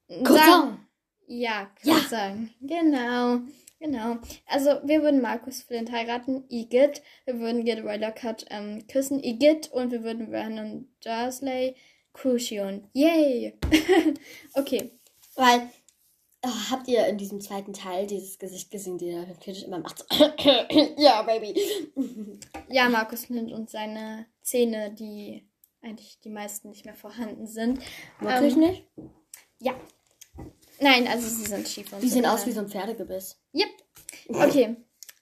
sagen. 0.08 0.24
Cousin. 0.24 0.88
Ja, 1.28 1.70
Ja. 1.82 1.96
ja. 1.98 2.00
sagen. 2.08 2.54
Genau, 2.62 3.40
genau. 3.82 4.18
Also 4.46 4.80
wir 4.84 5.02
würden 5.02 5.22
Markus 5.22 5.64
Flint 5.64 5.92
heiraten, 5.92 6.46
Igitt. 6.50 7.02
Wir 7.26 7.40
würden 7.40 7.66
Gilderoy 7.66 7.98
Lockhart 7.98 8.46
ähm, 8.50 8.88
küssen, 8.88 9.22
Igitt. 9.22 9.72
Und 9.72 9.92
wir 9.92 10.04
würden 10.04 10.30
Vernon 10.30 10.88
Dursley 11.04 11.76
Crucian. 12.14 12.88
Yay! 12.94 13.58
okay. 14.54 14.92
Weil, 15.36 15.70
oh, 16.44 16.70
habt 16.70 16.88
ihr 16.88 17.08
in 17.08 17.18
diesem 17.18 17.42
zweiten 17.42 17.74
Teil 17.74 18.08
dieses 18.08 18.38
Gesicht 18.38 18.70
gesehen, 18.72 18.98
der 18.98 19.26
natürlich 19.26 19.66
immer 19.66 19.80
macht? 19.80 20.06
Ja, 20.98 21.22
Baby. 21.24 21.60
Ja, 22.70 22.88
Markus 22.90 23.28
Lind 23.30 23.52
und 23.52 23.70
seine 23.70 24.28
Zähne, 24.42 24.92
die 24.94 25.46
eigentlich 25.82 26.20
die 26.22 26.30
meisten 26.30 26.70
nicht 26.70 26.86
mehr 26.86 26.94
vorhanden 26.94 27.48
sind. 27.48 27.80
Wirklich 28.20 28.54
Ähm, 28.54 28.60
nicht? 28.60 28.88
Ja. 29.60 29.74
Nein, 30.82 31.08
also 31.08 31.28
sie 31.28 31.46
sind 31.46 31.68
schief 31.68 31.94
und 31.94 32.02
Die 32.02 32.10
so 32.10 32.16
sehen 32.16 32.26
aus 32.26 32.46
wie 32.48 32.52
so 32.52 32.62
ein 32.62 32.68
Pferdegebiss. 32.68 33.40
Yep. 33.54 33.70
Okay. 34.30 34.76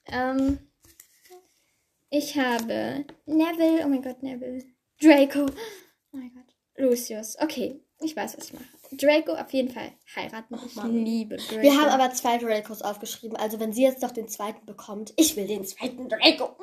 Ähm, 0.08 0.58
ich 2.10 2.38
habe 2.38 3.06
Neville. 3.26 3.84
Oh 3.86 3.90
mein 3.90 4.02
Gott, 4.02 4.24
Neville. 4.24 4.64
Draco. 5.02 5.48
Oh 6.14 6.18
mein 6.18 6.32
Gott. 6.34 6.56
Lucius. 6.78 7.38
Okay. 7.40 7.82
Ich 8.02 8.16
weiß, 8.16 8.38
was 8.38 8.46
ich 8.46 8.54
mache. 8.54 8.64
Draco 8.92 9.34
auf 9.34 9.52
jeden 9.52 9.70
Fall 9.70 9.92
heiraten. 10.16 10.58
Ich 10.66 10.76
Mann. 10.76 11.04
liebe 11.04 11.36
Draco. 11.36 11.62
Wir 11.62 11.78
haben 11.78 11.90
aber 11.90 12.14
zwei 12.14 12.38
Dracos 12.38 12.82
aufgeschrieben. 12.82 13.36
Also 13.36 13.60
wenn 13.60 13.74
sie 13.74 13.84
jetzt 13.84 14.02
noch 14.02 14.12
den 14.12 14.30
zweiten 14.30 14.66
bekommt, 14.66 15.14
ich 15.18 15.36
will 15.36 15.46
den 15.46 15.66
zweiten 15.66 16.08
Draco. 16.08 16.56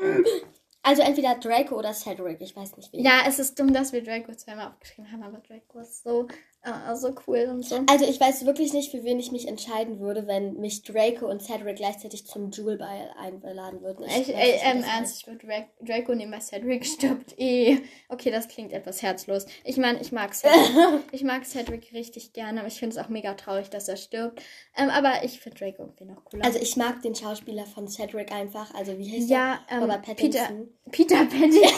Also 0.82 1.02
entweder 1.02 1.34
Draco 1.34 1.76
oder 1.76 1.92
Cedric. 1.92 2.40
Ich 2.40 2.56
weiß 2.56 2.76
nicht 2.76 2.92
wie. 2.92 3.02
Ja, 3.02 3.24
es 3.26 3.38
ist 3.38 3.58
dumm, 3.58 3.74
dass 3.74 3.92
wir 3.92 4.02
Draco 4.02 4.32
zweimal 4.34 4.68
aufgeschrieben 4.68 5.12
haben, 5.12 5.22
aber 5.22 5.38
Draco 5.38 5.80
ist 5.80 6.02
so, 6.02 6.26
äh, 6.66 6.96
so 6.96 7.14
cool 7.26 7.46
und 7.50 7.64
so. 7.64 7.80
Also 7.88 8.04
ich 8.04 8.20
weiß 8.20 8.44
wirklich 8.44 8.72
nicht, 8.72 8.90
für 8.90 9.04
wen 9.04 9.20
ich 9.20 9.30
mich 9.30 9.46
entscheiden 9.46 10.00
würde, 10.00 10.26
wenn 10.26 10.54
mich 10.54 10.82
Draco 10.82 11.26
und 11.26 11.40
Cedric 11.40 11.76
gleichzeitig 11.76 12.26
zum 12.26 12.50
Jewel 12.50 12.76
Ball 12.76 13.10
einladen 13.16 13.82
würden. 13.82 14.04
Ich, 14.04 14.12
weiß 14.12 14.26
nicht, 14.26 14.36
äh, 14.36 14.54
wie 14.54 14.78
ähm, 14.78 14.82
ernst, 14.82 15.20
ich 15.20 15.26
würde 15.26 15.46
Dra 15.46 15.64
Draco 15.80 16.14
nehmen, 16.14 16.32
weil 16.32 16.42
Cedric 16.42 16.84
stirbt 16.86 17.38
eh. 17.38 17.78
Okay, 18.08 18.30
das 18.30 18.48
klingt 18.48 18.72
etwas 18.72 19.02
herzlos. 19.02 19.46
Ich 19.64 19.76
meine, 19.76 20.00
ich 20.00 20.10
mag 20.10 20.34
Cedric. 20.34 21.04
ich 21.12 21.22
mag 21.22 21.46
Cedric 21.46 21.92
richtig 21.92 22.32
gerne, 22.32 22.60
aber 22.60 22.68
ich 22.68 22.78
finde 22.78 22.96
es 22.96 23.04
auch 23.04 23.08
mega 23.08 23.34
traurig, 23.34 23.70
dass 23.70 23.88
er 23.88 23.96
stirbt. 23.96 24.42
Ähm, 24.76 24.90
aber 24.90 25.22
ich 25.22 25.38
finde 25.38 25.58
Draco 25.58 25.82
irgendwie 25.82 26.04
noch 26.04 26.24
cooler. 26.24 26.44
Also 26.44 26.58
ich 26.58 26.76
mag 26.76 27.00
den 27.02 27.14
Schauspieler 27.14 27.66
von 27.66 27.86
Cedric 27.86 28.32
einfach. 28.32 28.74
Also 28.74 28.98
wie 28.98 29.10
heißt 29.10 29.30
ja, 29.30 29.60
er? 29.68 29.76
ähm, 29.76 29.82
Robert 29.82 30.02
Peter, 30.02 30.40
Pattinson. 30.40 30.68
Peter 30.90 31.24
Petty. 31.26 31.62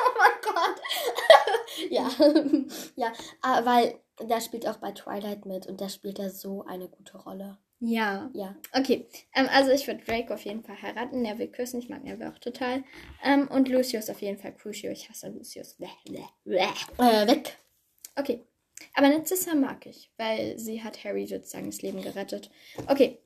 Oh 0.00 0.20
mein 0.20 0.54
Gott. 0.54 0.80
ja, 1.90 2.10
ja, 2.96 3.12
ah, 3.42 3.64
weil 3.64 4.00
der 4.20 4.40
spielt 4.40 4.66
auch 4.66 4.76
bei 4.78 4.92
Twilight 4.92 5.46
mit 5.46 5.66
und 5.66 5.80
da 5.80 5.88
spielt 5.88 6.18
er 6.18 6.30
so 6.30 6.64
eine 6.64 6.88
gute 6.88 7.18
Rolle. 7.18 7.58
ja. 7.80 8.30
Ja. 8.34 8.56
Okay, 8.72 9.06
ähm, 9.34 9.48
also 9.50 9.70
ich 9.70 9.86
würde 9.86 10.04
Draco 10.04 10.34
auf 10.34 10.44
jeden 10.44 10.62
Fall 10.64 10.80
heiraten. 10.82 11.22
Neville 11.22 11.48
küssen. 11.50 11.78
Ich 11.80 11.88
mag 11.88 12.02
Neville 12.04 12.30
auch 12.32 12.38
total. 12.38 12.82
Ähm, 13.22 13.48
und 13.48 13.68
Lucius 13.68 14.10
auf 14.10 14.20
jeden 14.22 14.38
Fall 14.38 14.54
Crucio. 14.54 14.90
Ich 14.90 15.08
hasse 15.08 15.28
Lucius. 15.28 15.74
Bleh, 15.74 15.88
bleh, 16.04 16.24
bleh. 16.44 16.66
Äh, 16.98 17.26
weg. 17.28 17.56
Okay. 18.16 18.44
Aber 18.94 19.08
Narcissa 19.08 19.54
mag 19.54 19.86
ich, 19.86 20.10
weil 20.16 20.58
sie 20.58 20.82
hat 20.82 21.02
Harry 21.04 21.26
sozusagen 21.26 21.66
das 21.66 21.82
Leben 21.82 22.02
gerettet. 22.02 22.50
Okay. 22.86 23.18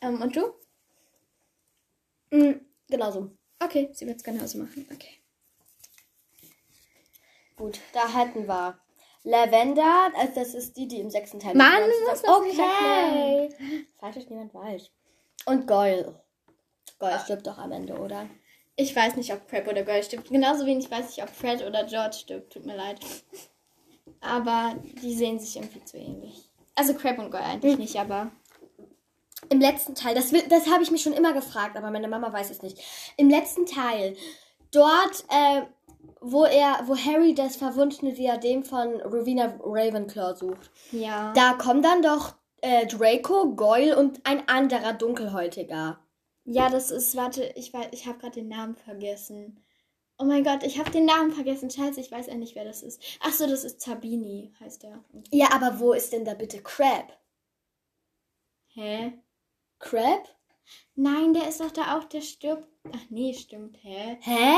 Ähm, 0.00 0.20
und 0.22 0.34
du? 0.36 0.52
Mhm, 2.30 2.60
genauso. 2.88 3.30
Okay, 3.60 3.88
sie 3.92 4.06
wird 4.06 4.18
es 4.18 4.24
genauso 4.24 4.58
machen. 4.58 4.86
Okay. 4.92 5.20
Gut, 7.56 7.80
da 7.92 8.12
hatten 8.12 8.46
wir 8.48 8.78
Lavender, 9.24 10.10
also 10.18 10.32
das 10.34 10.54
ist 10.54 10.76
die, 10.76 10.86
die 10.86 11.00
im 11.00 11.10
sechsten 11.10 11.40
Teil 11.40 11.54
Mann, 11.54 11.82
du 11.82 11.88
musst 12.10 12.24
das 12.24 12.42
nicht 12.42 12.60
Okay. 12.60 13.48
Falsch 13.98 14.16
ist 14.16 14.30
niemand 14.30 14.52
weich. 14.54 14.92
Und 15.46 15.66
Goyle. 15.66 16.20
Goyle 16.98 17.18
stirbt 17.20 17.46
doch 17.46 17.56
am 17.58 17.72
Ende, 17.72 17.94
oder? 17.98 18.26
Ich 18.76 18.94
weiß 18.94 19.16
nicht, 19.16 19.32
ob 19.32 19.48
Crab 19.48 19.66
oder 19.68 19.82
Girl 19.82 20.02
stirbt. 20.02 20.28
Genauso 20.30 20.66
wenig 20.66 20.90
weiß 20.90 21.10
ich, 21.16 21.22
ob 21.22 21.30
Fred 21.30 21.64
oder 21.64 21.84
George 21.84 22.16
stirbt. 22.16 22.52
Tut 22.52 22.66
mir 22.66 22.76
leid. 22.76 22.98
Aber 24.20 24.74
die 25.02 25.14
sehen 25.14 25.38
sich 25.38 25.56
irgendwie 25.56 25.84
zu 25.84 25.96
ähnlich. 25.96 26.48
Also 26.74 26.94
Crab 26.94 27.18
und 27.18 27.30
Girl 27.30 27.42
eigentlich 27.42 27.78
nicht, 27.78 27.96
aber. 27.96 28.30
Im 29.50 29.60
letzten 29.60 29.94
Teil, 29.94 30.14
das, 30.14 30.32
will- 30.32 30.46
das 30.48 30.66
habe 30.66 30.82
ich 30.82 30.90
mich 30.90 31.02
schon 31.02 31.12
immer 31.12 31.32
gefragt, 31.32 31.76
aber 31.76 31.90
meine 31.90 32.08
Mama 32.08 32.32
weiß 32.32 32.50
es 32.50 32.62
nicht. 32.62 32.78
Im 33.16 33.28
letzten 33.30 33.64
Teil, 33.66 34.16
dort, 34.70 35.24
äh, 35.30 35.62
wo 36.20 36.44
er, 36.44 36.82
wo 36.86 36.96
Harry 36.96 37.34
das 37.34 37.56
verwundene 37.56 38.12
Diadem 38.12 38.64
von 38.64 39.00
Rowena 39.02 39.58
Ravenclaw 39.62 40.34
sucht, 40.36 40.70
Ja. 40.92 41.32
da 41.34 41.54
kommen 41.54 41.82
dann 41.82 42.02
doch 42.02 42.34
äh, 42.62 42.86
Draco, 42.86 43.54
Goyle 43.54 43.96
und 43.98 44.24
ein 44.26 44.48
anderer 44.48 44.92
Dunkelhäutiger. 44.94 45.98
Ja, 46.44 46.68
das 46.68 46.90
ist, 46.90 47.16
warte, 47.16 47.44
ich 47.56 47.72
weiß, 47.72 47.88
ich 47.92 48.06
habe 48.06 48.18
gerade 48.18 48.34
den 48.40 48.48
Namen 48.48 48.74
vergessen. 48.76 49.60
Oh 50.18 50.24
mein 50.24 50.44
Gott, 50.44 50.62
ich 50.62 50.78
habe 50.78 50.90
den 50.90 51.06
Namen 51.06 51.32
vergessen. 51.32 51.70
Scheiße, 51.70 52.00
ich 52.00 52.12
weiß 52.12 52.28
endlich, 52.28 52.54
wer 52.54 52.64
das 52.64 52.82
ist. 52.82 53.02
Ach 53.20 53.32
so, 53.32 53.46
das 53.46 53.64
ist 53.64 53.80
Zabini, 53.80 54.52
heißt 54.60 54.82
der. 54.84 55.02
Ja, 55.32 55.48
aber 55.52 55.80
wo 55.80 55.92
ist 55.92 56.12
denn 56.12 56.24
da 56.24 56.34
bitte 56.34 56.62
Crab? 56.62 57.18
Hä? 58.68 59.12
Crab? 59.78 60.28
Nein, 60.94 61.34
der 61.34 61.48
ist 61.48 61.60
doch 61.60 61.70
da 61.72 61.98
auch, 61.98 62.04
der 62.04 62.20
stirbt. 62.20 62.66
Ach 62.94 63.10
nee, 63.10 63.34
stimmt, 63.34 63.76
hä? 63.82 64.18
Hä? 64.20 64.56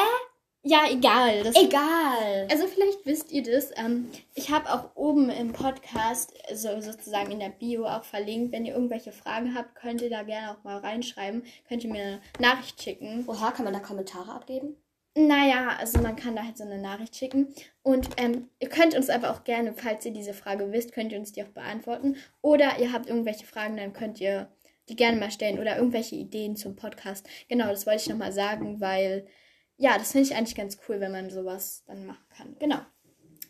Ja, 0.69 0.91
egal. 0.91 1.45
Das 1.45 1.55
Egal. 1.55 2.49
Also 2.51 2.67
vielleicht 2.67 3.07
wisst 3.07 3.31
ihr 3.31 3.45
das. 3.45 3.71
Ähm, 3.77 4.11
ich 4.35 4.51
habe 4.51 4.69
auch 4.73 4.97
oben 4.97 5.31
im 5.31 5.53
Podcast, 5.53 6.35
so 6.53 6.81
sozusagen 6.81 7.31
in 7.31 7.39
der 7.39 7.51
Bio 7.51 7.87
auch 7.87 8.03
verlinkt. 8.03 8.51
Wenn 8.51 8.65
ihr 8.65 8.75
irgendwelche 8.75 9.13
Fragen 9.13 9.55
habt, 9.55 9.77
könnt 9.77 10.03
ihr 10.03 10.11
da 10.11 10.25
gerne 10.25 10.51
auch 10.51 10.65
mal 10.65 10.79
reinschreiben. 10.79 11.45
Könnt 11.69 11.85
ihr 11.85 11.93
mir 11.93 12.03
eine 12.03 12.21
Nachricht 12.41 12.83
schicken. 12.83 13.25
Oha, 13.29 13.53
kann 13.53 13.65
man 13.65 13.75
da 13.75 13.79
Kommentare 13.79 14.33
abgeben? 14.33 14.75
Naja, 15.17 15.77
also 15.79 16.01
man 16.01 16.17
kann 16.17 16.35
da 16.35 16.43
halt 16.43 16.59
so 16.59 16.65
eine 16.65 16.79
Nachricht 16.79 17.15
schicken. 17.15 17.55
Und 17.85 18.09
ähm, 18.17 18.49
ihr 18.59 18.69
könnt 18.69 18.97
uns 18.97 19.09
aber 19.09 19.31
auch 19.31 19.45
gerne, 19.45 19.73
falls 19.73 20.05
ihr 20.05 20.13
diese 20.13 20.35
Frage 20.35 20.73
wisst, 20.73 20.91
könnt 20.91 21.13
ihr 21.13 21.21
uns 21.21 21.31
die 21.31 21.45
auch 21.45 21.49
beantworten. 21.49 22.17
Oder 22.43 22.81
ihr 22.81 22.93
habt 22.93 23.09
irgendwelche 23.09 23.47
Fragen, 23.47 23.77
dann 23.77 23.93
könnt 23.93 24.21
ihr 24.21 24.49
die 24.89 24.97
gerne 24.97 25.17
mal 25.17 25.31
stellen. 25.31 25.61
Oder 25.61 25.77
irgendwelche 25.77 26.17
Ideen 26.17 26.57
zum 26.57 26.75
Podcast. 26.75 27.25
Genau, 27.49 27.69
das 27.69 27.87
wollte 27.87 28.03
ich 28.03 28.09
nochmal 28.09 28.33
sagen, 28.33 28.81
weil 28.81 29.29
ja, 29.79 29.99
das 29.99 30.13
finde 30.13 30.27
ich 30.27 30.35
eigentlich 30.35 30.55
ganz 30.55 30.79
cool, 30.89 31.01
wenn 31.01 31.13
man 31.13 31.31
sowas 31.31 31.83
dann 31.87 32.07
machen 32.07 32.25
kann. 32.37 32.57
Genau. 32.59 32.79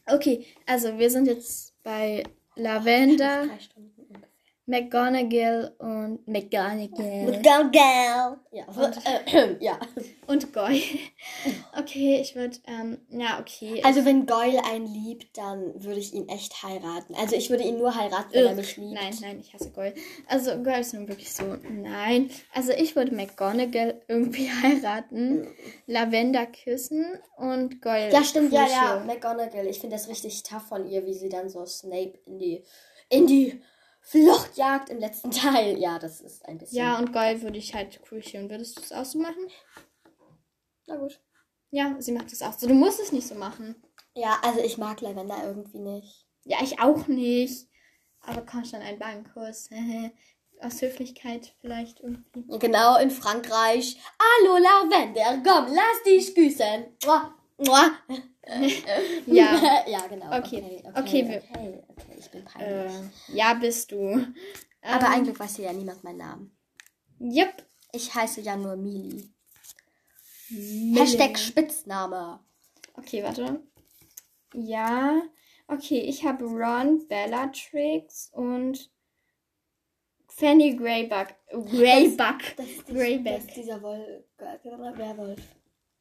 Okay, 0.06 0.46
also 0.66 0.98
wir 0.98 1.10
sind 1.10 1.26
jetzt 1.26 1.74
bei 1.82 2.22
Lavender, 2.54 3.42
ungefähr. 3.42 3.95
McGonagall 4.66 5.74
und 5.78 6.26
McGonagall 6.26 7.40
Go, 7.42 7.70
go. 7.70 8.36
Ja, 8.52 8.64
Und- 8.66 8.98
äh, 9.32 9.56
ja. 9.60 9.78
und 10.26 10.52
Goy. 10.52 10.82
Okay, 11.78 12.18
ich 12.20 12.34
würde, 12.34 12.56
ähm, 12.66 12.98
ja, 13.10 13.38
okay. 13.38 13.82
Also 13.84 14.04
wenn 14.04 14.26
Goyle 14.26 14.64
einen 14.64 14.86
liebt, 14.86 15.36
dann 15.36 15.72
würde 15.84 16.00
ich 16.00 16.14
ihn 16.14 16.28
echt 16.28 16.62
heiraten. 16.62 17.14
Also 17.14 17.36
ich 17.36 17.50
würde 17.50 17.64
ihn 17.64 17.76
nur 17.78 17.94
heiraten, 17.94 18.32
wenn 18.32 18.44
er 18.46 18.50
Ugh, 18.52 18.56
mich 18.56 18.76
liebt. 18.78 18.94
Nein, 18.94 19.14
nein, 19.20 19.40
ich 19.40 19.52
hasse 19.52 19.70
Goyle. 19.70 19.94
Also 20.26 20.56
Goyle 20.62 20.80
ist 20.80 20.94
dann 20.94 21.06
wirklich 21.06 21.32
so, 21.32 21.44
nein. 21.70 22.30
Also 22.54 22.72
ich 22.72 22.96
würde 22.96 23.14
McGonagall 23.14 24.00
irgendwie 24.08 24.50
heiraten, 24.62 25.46
Lavender 25.86 26.46
küssen 26.46 27.04
und 27.36 27.82
Goyle. 27.82 28.10
Ja, 28.10 28.24
stimmt, 28.24 28.52
ja, 28.52 28.62
ja. 28.66 28.66
Crucial. 28.66 29.04
McGonagall. 29.04 29.66
Ich 29.66 29.78
finde 29.80 29.96
das 29.96 30.08
richtig 30.08 30.42
tough 30.42 30.66
von 30.68 30.86
ihr, 30.88 31.04
wie 31.06 31.14
sie 31.14 31.28
dann 31.28 31.48
so 31.50 31.64
Snape 31.66 32.18
in 32.26 32.38
die, 32.38 32.64
in 33.10 33.26
die 33.26 33.60
Flucht 34.06 34.56
jagt 34.56 34.88
im 34.88 34.98
letzten 34.98 35.30
Teil. 35.32 35.78
Ja, 35.78 35.98
das 35.98 36.20
ist 36.20 36.46
ein 36.46 36.58
bisschen. 36.58 36.78
Ja, 36.78 36.98
und 36.98 37.12
Goyle 37.12 37.42
würde 37.42 37.58
ich 37.58 37.74
halt 37.74 38.00
Crucial. 38.04 38.48
Würdest 38.48 38.78
du 38.78 38.82
es 38.82 38.92
auch 38.92 39.04
so 39.04 39.18
machen? 39.18 39.50
na 40.86 40.96
gut. 40.96 41.20
Ja, 41.70 41.96
sie 41.98 42.12
macht 42.12 42.32
es 42.32 42.42
auch 42.42 42.52
so. 42.52 42.68
Du 42.68 42.74
musst 42.74 43.00
es 43.00 43.10
nicht 43.10 43.26
so 43.26 43.34
machen. 43.34 43.74
Ja, 44.14 44.38
also 44.42 44.60
ich 44.60 44.78
mag 44.78 45.00
Lavender 45.00 45.42
irgendwie 45.44 45.80
nicht. 45.80 46.24
Ja, 46.44 46.58
ich 46.62 46.78
auch 46.80 47.08
nicht. 47.08 47.68
Aber 48.20 48.46
komm 48.46 48.64
schon, 48.64 48.80
ein 48.80 48.98
Bankkuss. 48.98 49.68
Aus 50.60 50.80
Höflichkeit 50.80 51.54
vielleicht 51.60 52.00
irgendwie. 52.00 52.58
Genau, 52.58 52.96
in 52.98 53.10
Frankreich. 53.10 53.98
Hallo 54.18 54.56
Lavender, 54.56 55.42
komm, 55.44 55.74
lass 55.74 56.02
dich 56.06 56.34
küssen. 56.34 56.96
Mua, 57.58 57.66
mua. 57.66 57.90
Ja. 59.26 59.84
ja, 59.88 60.06
genau. 60.06 60.26
Okay, 60.38 60.62
Okay, 60.62 60.82
okay, 60.84 60.92
okay, 60.94 61.42
okay, 61.50 61.82
okay, 61.88 62.16
ich 62.18 62.30
bin 62.30 62.44
peinlich. 62.44 62.92
Äh, 62.92 63.34
ja, 63.34 63.54
bist 63.54 63.90
du. 63.90 64.26
Aber 64.82 65.06
Ähm, 65.06 65.12
eigentlich 65.12 65.38
weiß 65.38 65.56
ja 65.58 65.72
niemand 65.72 66.04
meinen 66.04 66.18
Namen. 66.18 66.56
Yep. 67.20 67.66
Ich 67.92 68.14
heiße 68.14 68.42
ja 68.42 68.56
nur 68.56 68.76
Mili. 68.76 69.32
Hashtag 70.94 71.38
Spitzname. 71.38 72.40
Okay, 72.94 73.22
warte. 73.22 73.62
Ja. 74.54 75.22
Okay, 75.66 76.00
ich 76.00 76.24
habe 76.24 76.44
Ron, 76.44 77.08
Bellatrix 77.08 78.30
und 78.32 78.90
Fanny 80.28 80.76
Greybuck. 80.76 81.34
Greybuck. 81.50 82.56
Das 82.56 82.66
ist, 82.66 82.86
Greyback. 82.86 83.38
das 83.38 83.44
ist 83.46 83.56
dieser 83.56 83.82
Wol 83.82 84.24
Werwolf. 84.38 85.40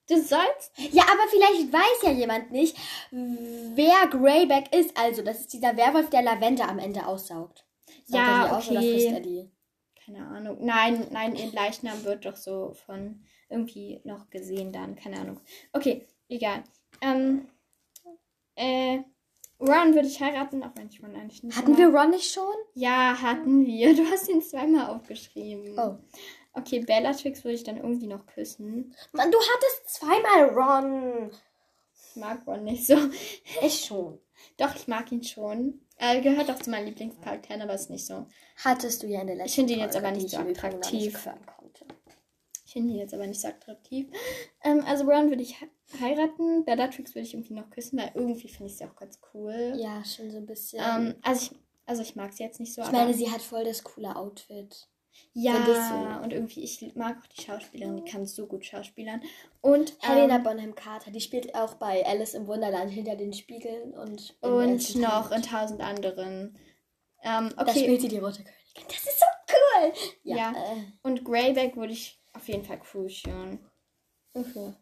Du 0.07 0.15
sollst. 0.17 0.71
Ja, 0.91 1.03
aber 1.03 1.27
vielleicht 1.29 1.73
weiß 1.73 2.03
ja 2.03 2.11
jemand 2.11 2.51
nicht, 2.51 2.77
wer 3.11 4.07
Greyback 4.09 4.73
ist. 4.75 4.95
Also, 4.97 5.21
das 5.23 5.41
ist 5.41 5.53
dieser 5.53 5.75
Werwolf, 5.77 6.09
der 6.09 6.21
Lavender 6.21 6.69
am 6.69 6.77
Ende 6.79 7.05
aussaugt. 7.07 7.65
Saugt 8.05 8.23
Ja, 8.23 8.57
aus 8.57 8.67
okay. 8.69 8.77
frisst 8.77 9.07
er 9.07 9.19
die? 9.19 9.51
Keine 10.05 10.25
Ahnung. 10.27 10.57
Nein, 10.61 11.07
nein, 11.11 11.35
ihr 11.35 11.51
Leichnam 11.51 12.03
wird 12.03 12.25
doch 12.25 12.35
so 12.35 12.73
von 12.85 13.23
irgendwie 13.49 14.01
noch 14.03 14.29
gesehen 14.29 14.71
dann. 14.71 14.95
Keine 14.95 15.19
Ahnung. 15.19 15.39
Okay, 15.73 16.05
egal. 16.29 16.63
Ähm. 17.01 17.47
Äh. 18.55 18.99
Ron 19.59 19.95
würde 19.95 20.07
ich 20.07 20.21
heiraten, 20.21 20.63
auch 20.63 20.71
wenn 20.75 20.89
ich 20.89 21.01
Ron 21.01 21.15
eigentlich 21.15 21.41
nicht 21.41 21.57
Hatten 21.57 21.71
mag. 21.71 21.79
wir 21.79 21.87
Ron 21.87 22.09
nicht 22.11 22.31
schon? 22.31 22.53
Ja, 22.73 23.17
hatten 23.21 23.65
wir. 23.65 23.95
Du 23.95 24.05
hast 24.11 24.27
ihn 24.29 24.41
zweimal 24.41 24.87
aufgeschrieben. 24.93 25.79
Oh. 25.79 25.97
Okay, 26.55 26.79
Bellatrix 26.79 27.43
würde 27.43 27.55
ich 27.55 27.63
dann 27.63 27.77
irgendwie 27.77 28.07
noch 28.07 28.25
küssen. 28.25 28.95
Mann, 29.11 29.31
du 29.31 29.37
hattest 29.37 29.89
zweimal 29.89 30.49
Ron. 30.49 31.31
Ich 32.09 32.15
mag 32.15 32.47
Ron 32.47 32.63
nicht 32.63 32.85
so. 32.87 32.97
Ich 33.61 33.85
schon. 33.85 34.19
Doch, 34.57 34.73
ich 34.75 34.87
mag 34.87 35.11
ihn 35.11 35.23
schon. 35.23 35.81
Er 35.97 36.21
gehört 36.21 36.49
auch 36.51 36.59
zu 36.59 36.69
meinen 36.69 36.87
Lieblingscharakteren, 36.87 37.61
aber 37.61 37.73
ist 37.73 37.89
nicht 37.89 38.05
so. 38.05 38.25
Hattest 38.63 39.03
du 39.03 39.07
ja 39.07 39.21
in 39.21 39.27
der 39.27 39.35
letzten 39.37 39.49
Ich 39.49 39.55
finde 39.55 39.73
ihn 39.73 39.79
jetzt 39.79 39.95
aber 39.95 40.11
nicht 40.11 40.25
ich 40.25 40.31
so 40.31 40.37
attraktiv. 40.37 41.27
Ich 42.65 42.73
finde 42.73 42.93
ihn 42.93 42.99
jetzt 42.99 43.13
aber 43.13 43.27
nicht 43.27 43.39
so 43.39 43.47
attraktiv. 43.47 44.07
Ähm, 44.63 44.83
also 44.85 45.05
Ron 45.05 45.29
würde 45.29 45.43
ich 45.43 45.59
he- 45.59 45.69
heiraten. 46.01 46.65
Bellatrix 46.65 47.15
würde 47.15 47.27
ich 47.27 47.33
irgendwie 47.33 47.53
noch 47.53 47.69
küssen, 47.69 47.97
weil 47.99 48.11
irgendwie 48.13 48.49
finde 48.49 48.71
ich 48.71 48.77
sie 48.77 48.85
auch 48.85 48.95
ganz 48.95 49.19
cool. 49.33 49.73
Ja, 49.77 50.03
schon 50.03 50.29
so 50.31 50.37
ein 50.37 50.45
bisschen. 50.45 50.83
Ähm, 50.83 51.15
also 51.21 51.51
ich, 51.51 51.59
also 51.85 52.01
ich 52.01 52.15
mag 52.15 52.33
sie 52.33 52.43
jetzt 52.43 52.59
nicht 52.59 52.73
so, 52.73 52.81
ich 52.81 52.91
meine, 52.91 53.13
sie 53.13 53.31
hat 53.31 53.41
voll 53.41 53.63
das 53.63 53.83
coole 53.83 54.15
Outfit. 54.15 54.87
Ja 55.33 56.21
und 56.23 56.31
irgendwie 56.33 56.63
ich 56.63 56.95
mag 56.95 57.17
auch 57.21 57.27
die 57.27 57.41
Schauspielerin, 57.41 57.97
die 57.97 58.09
kann 58.11 58.25
so 58.25 58.45
gut 58.47 58.65
schauspielern. 58.65 59.21
Und 59.61 59.93
Helena 59.99 60.37
ähm, 60.37 60.43
Bonham 60.43 60.75
Carter, 60.75 61.11
die 61.11 61.21
spielt 61.21 61.55
auch 61.55 61.75
bei 61.75 62.05
Alice 62.05 62.33
im 62.33 62.47
Wunderland 62.47 62.91
hinter 62.91 63.15
den 63.15 63.33
Spiegeln 63.33 63.93
und 63.93 64.35
und 64.41 64.95
noch 64.95 65.31
in 65.31 65.41
tausend 65.41 65.81
anderen. 65.81 66.57
Ähm, 67.23 67.51
Da 67.55 67.63
okay. 67.63 67.79
spielt 67.79 68.01
sie 68.01 68.07
die 68.07 68.19
rote 68.19 68.43
Königin. 68.43 68.85
Das 68.87 68.97
ist 69.05 69.19
so 69.19 69.25
cool. 69.49 69.93
Ja. 70.23 70.35
Ja. 70.37 70.51
Äh, 70.51 70.83
Und 71.01 71.23
Greyback 71.23 71.75
würde 71.75 71.93
ich 71.93 72.19
auf 72.33 72.47
jeden 72.47 72.63
Fall 72.63 72.79
Crucian. 72.79 73.59
mhm. 74.33 74.75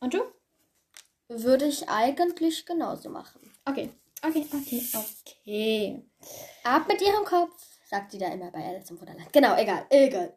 Und 0.00 0.14
du? 0.14 0.22
Würde 1.28 1.66
ich 1.66 1.88
eigentlich 1.88 2.66
genauso 2.66 3.08
machen. 3.08 3.40
Okay. 3.64 3.90
Okay, 4.26 4.46
okay, 4.52 4.82
okay. 4.94 6.02
Ab 6.62 6.88
mit 6.88 7.02
ihrem 7.02 7.24
Kopf, 7.24 7.52
sagt 7.94 8.10
sie 8.12 8.18
da 8.18 8.26
immer 8.28 8.50
bei 8.50 8.58
Alice 8.64 8.90
im 8.90 9.00
Wunderland. 9.00 9.32
Genau, 9.32 9.56
egal, 9.56 9.86
egal. 9.90 10.34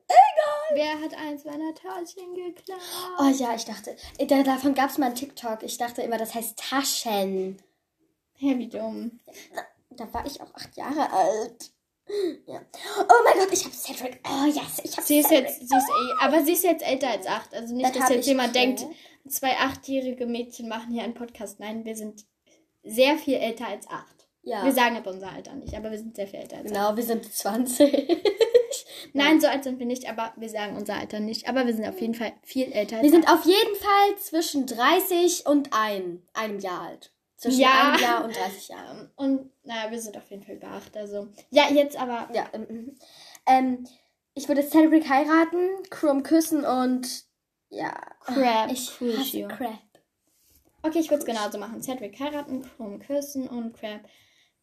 Wer 0.73 0.99
hat 1.01 1.13
eins 1.15 1.43
meiner 1.45 1.73
Taschen 1.73 2.35
geklaut? 2.35 2.79
Oh 3.19 3.29
ja, 3.33 3.55
ich 3.55 3.65
dachte, 3.65 3.95
äh, 4.17 4.25
da, 4.27 4.43
davon 4.43 4.75
gab 4.75 4.89
es 4.91 4.97
mal 4.97 5.07
einen 5.07 5.15
TikTok. 5.15 5.63
Ich 5.63 5.77
dachte 5.77 6.01
immer, 6.03 6.17
das 6.17 6.35
heißt 6.35 6.57
Taschen. 6.59 7.57
Hä, 8.35 8.57
wie 8.57 8.67
dumm. 8.67 9.19
Da 9.91 10.13
war 10.13 10.25
ich 10.25 10.39
auch 10.41 10.53
acht 10.53 10.75
Jahre 10.77 11.11
alt. 11.11 11.71
Ja. 12.45 12.61
Oh 12.99 13.23
mein 13.25 13.37
Gott, 13.39 13.51
ich 13.51 13.63
habe 13.65 13.73
Cedric. 13.75 14.19
Oh 14.29 14.45
yes, 14.45 14.79
ich 14.83 14.91
habe 14.95 15.07
Sie 15.07 15.19
ist 15.19 15.29
Cedric. 15.29 15.45
jetzt, 15.47 15.67
sie 15.69 15.75
ist 15.77 15.89
eh, 15.89 16.23
aber 16.25 16.43
sie 16.43 16.53
ist 16.53 16.63
jetzt 16.63 16.85
älter 16.85 17.09
als 17.09 17.25
acht. 17.25 17.53
Also 17.55 17.73
nicht, 17.73 17.85
Das 17.95 17.97
dass 17.97 18.09
jetzt 18.09 18.27
jemand 18.27 18.53
gehört. 18.53 18.79
denkt, 18.81 18.95
zwei 19.27 19.57
achtjährige 19.57 20.25
Mädchen 20.27 20.67
machen 20.69 20.91
hier 20.93 21.03
einen 21.03 21.15
Podcast. 21.15 21.59
Nein, 21.59 21.83
wir 21.85 21.95
sind 21.95 22.25
sehr 22.83 23.17
viel 23.17 23.35
älter 23.35 23.67
als 23.67 23.87
acht. 23.89 24.16
Ja. 24.47 24.63
Wir 24.63 24.71
sagen 24.71 24.95
aber 24.95 25.11
unser 25.11 25.29
Alter 25.29 25.53
nicht, 25.55 25.75
aber 25.75 25.91
wir 25.91 25.97
sind 25.97 26.15
sehr 26.15 26.25
viel 26.25 26.39
älter 26.39 26.57
als 26.57 26.67
genau, 26.67 26.95
wir 26.95 27.03
sind 27.03 27.25
20. 27.25 28.23
Nein, 29.13 29.41
so 29.41 29.47
alt 29.47 29.65
sind 29.65 29.77
wir 29.77 29.85
nicht, 29.85 30.09
aber 30.09 30.31
wir 30.37 30.47
sagen 30.47 30.77
unser 30.77 30.95
Alter 30.95 31.19
nicht. 31.19 31.49
Aber 31.49 31.65
wir 31.65 31.73
sind 31.73 31.85
auf 31.85 31.99
jeden 31.99 32.13
Fall 32.13 32.31
viel 32.43 32.71
älter 32.71 33.01
Wir 33.01 33.09
sind 33.09 33.29
auf 33.29 33.43
jeden 33.43 33.75
Fall 33.75 34.17
zwischen 34.17 34.65
30 34.65 35.45
und 35.47 35.73
ein, 35.73 36.23
einem 36.33 36.59
Jahr 36.59 36.81
alt. 36.83 37.11
Zwischen 37.35 37.59
Ja. 37.59 37.91
einem 37.91 38.01
Jahr 38.01 38.23
und 38.23 38.35
30 38.37 38.69
Jahren. 38.69 39.11
Und 39.17 39.51
naja, 39.63 39.91
wir 39.91 39.99
sind 39.99 40.15
auf 40.15 40.29
jeden 40.29 40.43
Fall 40.43 40.55
über 40.55 40.67
acht. 40.67 40.95
Also, 40.95 41.27
ja, 41.49 41.69
jetzt 41.69 41.99
aber. 41.99 42.29
Ja. 42.33 42.47
ähm, 42.53 42.67
mhm. 42.69 42.97
Ähm, 43.47 43.87
ich 44.33 44.47
würde 44.47 44.63
Cedric 44.63 45.09
heiraten, 45.09 45.83
Chrome 45.89 46.23
küssen 46.23 46.63
und 46.63 47.25
ja. 47.69 47.93
Crab. 48.21 48.71
Ich 48.71 48.91
hasse 49.01 49.45
Crab. 49.49 49.79
Okay, 50.83 50.99
ich 50.99 51.09
würde 51.09 51.19
es 51.19 51.25
genauso 51.25 51.57
machen. 51.57 51.81
Cedric 51.81 52.17
heiraten, 52.17 52.63
Krumm 52.77 52.99
küssen 52.99 53.49
und 53.49 53.73
Crab 53.77 54.07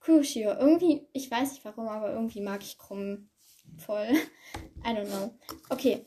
Crucio. 0.04 0.50
Irgendwie, 0.50 1.06
ich 1.12 1.30
weiß 1.30 1.52
nicht 1.52 1.64
warum, 1.64 1.88
aber 1.88 2.12
irgendwie 2.12 2.40
mag 2.40 2.62
ich 2.62 2.76
Krumm 2.76 3.30
voll. 3.78 4.08
I 4.84 4.90
don't 4.90 5.06
know. 5.06 5.34
Okay. 5.70 6.04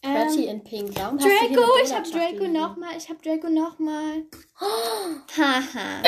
Betty 0.00 0.44
Ähm, 0.44 0.48
in 0.48 0.64
Pink. 0.64 0.96
Warum 0.96 1.18
Draco, 1.18 1.30
ich 1.30 1.42
habe 1.42 1.54
Donutschachtel 1.54 2.12
Draco 2.12 2.48
nochmal. 2.48 2.96
Ich 2.96 3.08
habe 3.08 3.20
Draco 3.22 3.48
nochmal. 3.48 4.24
Haha. 5.36 6.02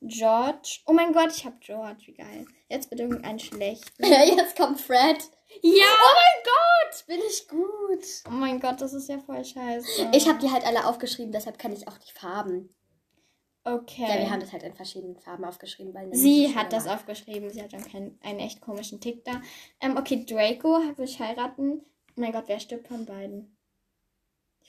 George. 0.00 0.80
Oh 0.86 0.92
mein 0.92 1.12
Gott, 1.12 1.32
ich 1.34 1.44
habe 1.44 1.56
George. 1.60 2.02
Wie 2.06 2.14
geil. 2.14 2.46
Jetzt 2.68 2.90
bitte 2.90 3.02
irgendeinen 3.02 3.38
schlechten. 3.38 4.04
Jetzt 4.36 4.56
kommt 4.56 4.80
Fred. 4.80 5.18
Ja! 5.62 5.86
Oh 5.86 6.14
mein 6.14 6.44
Gott, 6.44 7.06
bin 7.06 7.20
ich 7.26 7.48
gut. 7.48 8.04
Oh 8.26 8.32
mein 8.32 8.60
Gott, 8.60 8.80
das 8.80 8.92
ist 8.92 9.08
ja 9.08 9.18
voll 9.18 9.44
scheiße. 9.44 10.10
Ich 10.12 10.28
habe 10.28 10.38
die 10.38 10.50
halt 10.50 10.66
alle 10.66 10.86
aufgeschrieben, 10.86 11.32
deshalb 11.32 11.58
kann 11.58 11.72
ich 11.72 11.88
auch 11.88 11.96
die 11.96 12.12
Farben. 12.12 12.68
Okay. 13.74 14.02
Ja, 14.02 14.18
wir 14.18 14.30
haben 14.30 14.40
das 14.40 14.52
halt 14.52 14.62
in 14.62 14.74
verschiedenen 14.74 15.16
Farben 15.16 15.44
aufgeschrieben. 15.44 15.92
Weil 15.94 16.14
Sie 16.14 16.54
hat 16.54 16.72
das 16.72 16.84
schöner 16.84 16.94
aufgeschrieben. 16.94 17.50
Sie 17.50 17.62
hat 17.62 17.72
dann 17.72 17.84
keinen, 17.84 18.18
einen 18.22 18.40
echt 18.40 18.60
komischen 18.60 19.00
Tick 19.00 19.24
da. 19.24 19.42
Ähm, 19.80 19.96
okay, 19.96 20.24
Draco 20.24 20.80
will 20.96 21.04
ich 21.04 21.20
heiraten. 21.20 21.82
Mein 22.16 22.32
Gott, 22.32 22.44
wer 22.46 22.60
stirbt 22.60 22.88
von 22.88 23.04
beiden? 23.04 23.56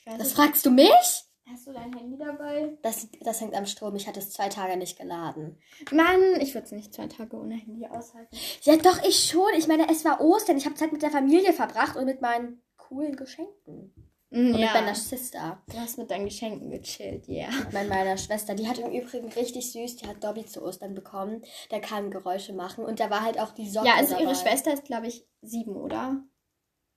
War. 0.04 0.18
Das 0.18 0.28
nicht. 0.28 0.36
fragst 0.36 0.66
du 0.66 0.70
mich? 0.70 1.24
Hast 1.50 1.66
du 1.66 1.72
dein 1.72 1.92
Handy 1.92 2.16
dabei? 2.16 2.78
Das, 2.82 3.08
das 3.22 3.40
hängt 3.40 3.54
am 3.54 3.66
Strom. 3.66 3.96
Ich 3.96 4.06
hatte 4.06 4.20
es 4.20 4.30
zwei 4.30 4.48
Tage 4.48 4.76
nicht 4.76 4.96
geladen. 4.96 5.58
Mann, 5.90 6.40
ich 6.40 6.54
würde 6.54 6.66
es 6.66 6.72
nicht 6.72 6.94
zwei 6.94 7.08
Tage 7.08 7.36
ohne 7.36 7.54
Handy 7.54 7.86
aushalten. 7.86 8.36
Ja, 8.62 8.76
doch, 8.76 9.02
ich 9.02 9.28
schon. 9.28 9.50
Ich 9.58 9.66
meine, 9.66 9.90
es 9.90 10.04
war 10.04 10.20
Ostern. 10.20 10.56
Ich 10.56 10.64
habe 10.64 10.76
Zeit 10.76 10.92
mit 10.92 11.02
der 11.02 11.10
Familie 11.10 11.52
verbracht 11.52 11.96
und 11.96 12.04
mit 12.04 12.20
meinen 12.20 12.62
coolen 12.76 13.16
Geschenken. 13.16 13.92
Mm, 14.30 14.54
Und 14.54 14.58
ja. 14.58 14.66
mit 14.66 14.74
meiner 14.74 14.94
Sister. 14.94 15.60
Du 15.68 15.76
hast 15.78 15.98
mit 15.98 16.10
deinen 16.10 16.24
Geschenken 16.26 16.70
gechillt, 16.70 17.26
ja. 17.26 17.48
Yeah. 17.48 17.64
Mit 17.72 17.88
meiner 17.88 18.16
Schwester. 18.16 18.54
Die 18.54 18.68
hat 18.68 18.78
im 18.78 18.92
Übrigen 18.92 19.28
richtig 19.32 19.72
süß. 19.72 19.96
Die 19.96 20.06
hat 20.06 20.22
Dobby 20.22 20.46
zu 20.46 20.62
Ostern 20.62 20.94
bekommen. 20.94 21.42
Der 21.70 21.80
kann 21.80 22.10
Geräusche 22.10 22.52
machen. 22.52 22.84
Und 22.84 23.00
da 23.00 23.10
war 23.10 23.22
halt 23.22 23.40
auch 23.40 23.50
die 23.52 23.68
Socke 23.68 23.88
Ja, 23.88 23.94
also 23.96 24.12
dabei. 24.12 24.24
ihre 24.24 24.34
Schwester 24.36 24.72
ist, 24.72 24.84
glaube 24.84 25.08
ich, 25.08 25.26
sieben, 25.42 25.74
oder? 25.76 26.22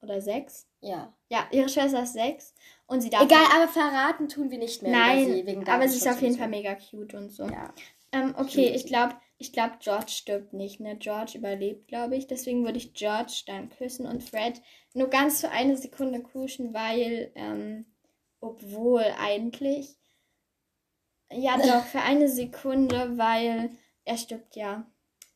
Oder 0.02 0.22
sechs? 0.22 0.68
Ja. 0.82 1.14
Ja, 1.30 1.48
ihre 1.52 1.70
Schwester 1.70 2.04
ist 2.04 2.14
sechs. 2.14 2.54
Und 2.86 3.02
sie 3.02 3.10
darf. 3.10 3.24
Egal, 3.24 3.46
aber 3.56 3.68
verraten 3.68 4.28
tun 4.28 4.52
wir 4.52 4.60
nicht 4.60 4.84
mehr 4.84 4.92
Nein, 4.92 5.26
sie. 5.46 5.66
Aber 5.66 5.88
sie 5.88 5.98
ist 5.98 6.08
auf 6.08 6.22
jeden 6.22 6.38
Fall 6.38 6.50
mega 6.50 6.76
cute 6.76 7.16
und 7.16 7.30
so. 7.32 7.48
so. 7.48 7.52
Ja. 7.52 7.74
Ähm, 8.12 8.36
okay, 8.38 8.70
ich 8.76 8.86
glaube, 8.86 9.16
ich 9.44 9.52
glaube, 9.54 9.76
George 9.80 10.10
stirbt 10.10 10.54
nicht. 10.54 10.80
Ne? 10.80 10.96
George 10.98 11.38
überlebt, 11.38 11.88
glaube 11.88 12.16
ich. 12.16 12.28
Deswegen 12.28 12.64
würde 12.66 12.78
ich 12.78 12.94
George 12.94 13.44
dann 13.46 13.70
küssen 13.70 14.06
und 14.06 14.24
Fred 14.24 14.62
nur 14.94 15.10
ganz 15.10 15.42
für 15.42 15.50
eine 15.50 15.78
Sekunde 15.78 16.22
kuschen, 16.22 16.74
weil, 16.74 17.32
ähm, 17.36 17.86
obwohl 18.40 19.04
eigentlich. 19.20 19.98
Ja, 21.32 21.58
doch, 21.58 21.86
für 21.86 22.02
eine 22.02 22.30
Sekunde, 22.30 23.18
weil 23.18 23.72
er 24.06 24.18
stirbt 24.18 24.56
ja 24.56 24.90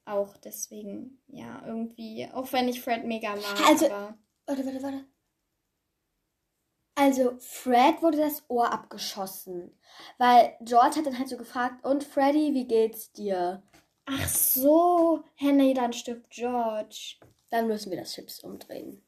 auch. 0.05 0.37
Deswegen, 0.37 1.21
ja, 1.27 1.63
irgendwie. 1.65 2.27
Auch 2.33 2.51
wenn 2.53 2.69
ich 2.69 2.81
Fred 2.81 3.03
mega 3.05 3.35
mag. 3.35 3.67
Also- 3.67 3.85
aber 3.87 4.17
Warte, 4.45 4.65
warte, 4.65 4.81
warte. 4.83 5.05
Also, 6.95 7.37
Fred 7.37 8.01
wurde 8.01 8.17
das 8.17 8.43
Ohr 8.49 8.71
abgeschossen. 8.71 9.77
Weil 10.17 10.55
George 10.61 10.95
hat 10.95 11.05
dann 11.05 11.19
halt 11.19 11.29
so 11.29 11.37
gefragt, 11.37 11.85
und 11.85 12.03
Freddy, 12.03 12.55
wie 12.55 12.65
geht's 12.65 13.11
dir? 13.11 13.61
Ach 14.09 14.27
so, 14.29 15.23
Henry, 15.35 15.73
dann 15.73 15.91
stirbt 15.93 16.29
George. 16.29 17.17
Dann 17.49 17.67
müssen 17.67 17.91
wir 17.91 17.97
das 17.97 18.13
Chips 18.13 18.39
umdrehen. 18.39 19.01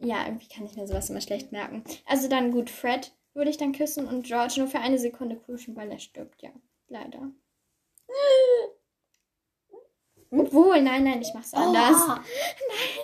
Ja, 0.00 0.26
irgendwie 0.26 0.48
kann 0.48 0.66
ich 0.66 0.76
mir 0.76 0.86
sowas 0.86 1.08
immer 1.08 1.22
schlecht 1.22 1.50
merken. 1.52 1.82
Also 2.04 2.28
dann 2.28 2.52
gut, 2.52 2.68
Fred 2.68 3.12
würde 3.32 3.50
ich 3.50 3.56
dann 3.56 3.72
küssen 3.72 4.06
und 4.06 4.26
George 4.26 4.54
nur 4.58 4.68
für 4.68 4.80
eine 4.80 4.98
Sekunde 4.98 5.36
kuschen, 5.36 5.74
weil 5.76 5.90
er 5.90 5.98
stirbt, 5.98 6.42
ja. 6.42 6.50
Leider. 6.88 7.30
Obwohl, 10.30 10.82
nein, 10.82 11.04
nein, 11.04 11.22
ich 11.22 11.32
mach's 11.32 11.54
anders. 11.54 11.96
Oh, 11.98 12.16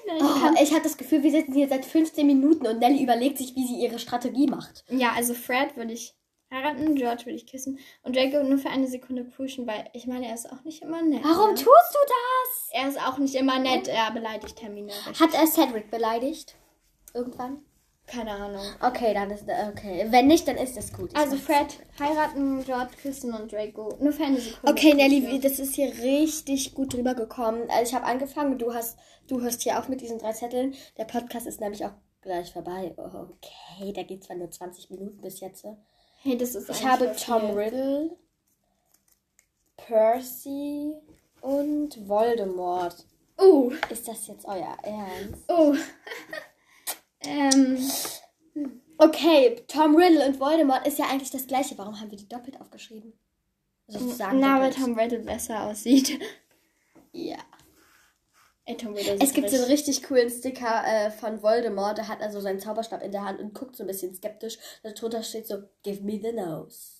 Nein, 0.06 0.16
ich 0.16 0.22
oh, 0.22 0.40
kann, 0.40 0.56
ich 0.56 0.72
habe 0.72 0.82
das 0.82 0.96
Gefühl, 0.98 1.22
wir 1.22 1.30
sitzen 1.30 1.54
hier 1.54 1.68
seit 1.68 1.84
15 1.86 2.26
Minuten 2.26 2.66
und 2.66 2.80
Nelly 2.80 3.02
überlegt 3.02 3.38
sich, 3.38 3.54
wie 3.54 3.66
sie 3.66 3.80
ihre 3.80 3.98
Strategie 3.98 4.48
macht. 4.48 4.84
ja, 4.90 5.12
also 5.12 5.32
Fred 5.32 5.76
würde 5.76 5.92
ich 5.92 6.14
heiraten, 6.52 6.94
George 6.94 7.26
würde 7.26 7.36
ich 7.36 7.46
küssen 7.46 7.78
und 8.02 8.14
Draco 8.14 8.42
nur 8.42 8.58
für 8.58 8.70
eine 8.70 8.86
Sekunde 8.86 9.24
kuschen, 9.24 9.66
weil 9.66 9.88
ich 9.92 10.06
meine, 10.06 10.28
er 10.28 10.34
ist 10.34 10.52
auch 10.52 10.64
nicht 10.64 10.82
immer 10.82 11.02
nett. 11.02 11.24
Warum 11.24 11.50
ne? 11.50 11.54
tust 11.54 11.66
du 11.66 11.98
das? 12.06 12.68
Er 12.72 12.88
ist 12.88 13.00
auch 13.00 13.18
nicht 13.18 13.34
immer 13.34 13.58
nett, 13.58 13.88
er 13.88 14.10
beleidigt 14.12 14.56
Termine. 14.56 14.92
Hat 15.18 15.34
er 15.34 15.46
Cedric 15.46 15.90
beleidigt? 15.90 16.56
Irgendwann? 17.14 17.62
Keine 18.06 18.32
Ahnung. 18.32 18.64
Okay, 18.80 19.14
dann 19.14 19.30
ist 19.30 19.44
okay. 19.44 20.06
Wenn 20.10 20.26
nicht, 20.26 20.46
dann 20.46 20.56
ist 20.56 20.76
das 20.76 20.92
gut. 20.92 21.10
Ich 21.12 21.16
Also. 21.16 21.36
Fred 21.36 21.78
heiraten, 21.98 22.64
George 22.64 22.92
küssen 23.00 23.32
und 23.32 23.52
Draco 23.52 23.96
nur 24.00 24.12
für 24.12 24.24
eine 24.24 24.40
Sekunde. 24.40 24.70
Okay, 24.70 24.92
Nelly, 24.92 25.40
das 25.40 25.58
ist 25.58 25.74
hier 25.76 25.92
richtig 26.02 26.74
gut 26.74 26.92
drüber 26.92 27.14
gekommen. 27.14 27.62
Also 27.70 27.90
ich 27.90 27.94
habe 27.94 28.06
angefangen, 28.06 28.58
du 28.58 28.74
hast, 28.74 28.98
du 29.28 29.40
hörst 29.40 29.62
hier 29.62 29.78
auf 29.78 29.88
mit 29.88 30.00
diesen 30.00 30.18
drei 30.18 30.32
Zetteln. 30.32 30.74
Der 30.98 31.04
Podcast 31.04 31.46
ist 31.46 31.60
nämlich 31.60 31.84
auch 31.84 31.92
gleich 32.22 32.52
vorbei. 32.52 32.94
Okay, 32.96 33.92
da 33.94 34.02
geht 34.02 34.24
zwar 34.24 34.36
nur 34.36 34.50
20 34.50 34.90
Minuten 34.90 35.20
bis 35.20 35.40
jetzt. 35.40 35.64
Hey, 36.22 36.36
das 36.38 36.54
ist 36.54 36.70
Ich 36.70 36.84
habe 36.84 37.14
Tom 37.16 37.40
viel. 37.42 37.58
Riddle, 37.58 38.16
Percy 39.76 40.94
und 41.40 42.08
Voldemort. 42.08 43.04
Oh, 43.38 43.72
Ist 43.90 44.06
das 44.06 44.26
jetzt 44.28 44.44
euer 44.46 44.76
Ernst? 44.82 45.44
oh. 45.48 45.74
ähm, 47.22 47.78
Okay, 48.98 49.56
Tom 49.66 49.96
Riddle 49.96 50.24
und 50.24 50.38
Voldemort 50.38 50.86
ist 50.86 50.98
ja 50.98 51.06
eigentlich 51.06 51.30
das 51.30 51.48
gleiche. 51.48 51.76
Warum 51.76 51.98
haben 51.98 52.10
wir 52.10 52.18
die 52.18 52.28
doppelt 52.28 52.60
aufgeschrieben? 52.60 53.12
sozusagen. 53.88 54.38
Na, 54.38 54.60
weil. 54.60 54.72
Tom 54.72 54.96
Riddle 54.96 55.18
besser 55.20 55.64
aussieht. 55.64 56.20
Ja. 57.12 57.38
Es 58.64 59.32
gibt 59.32 59.50
so 59.50 59.56
einen 59.56 59.64
richtig- 59.64 60.02
coolen 60.04 60.30
Sticker 60.30 60.84
äh, 60.86 61.10
von 61.10 61.42
Voldemort. 61.42 61.98
Da 61.98 62.06
hat 62.08 62.20
er 62.20 62.30
so 62.30 62.40
seinen 62.40 62.60
Zauberstab 62.60 63.02
in 63.02 63.10
der 63.12 63.24
Hand 63.24 63.40
und 63.40 63.54
guckt 63.54 63.76
so 63.76 63.82
ein 63.82 63.88
bisschen 63.88 64.14
skeptisch. 64.14 64.58
Darunter 64.82 65.22
steht 65.22 65.46
so, 65.48 65.56
give 65.82 66.02
me 66.02 66.20
the 66.22 66.32
nose. 66.32 66.92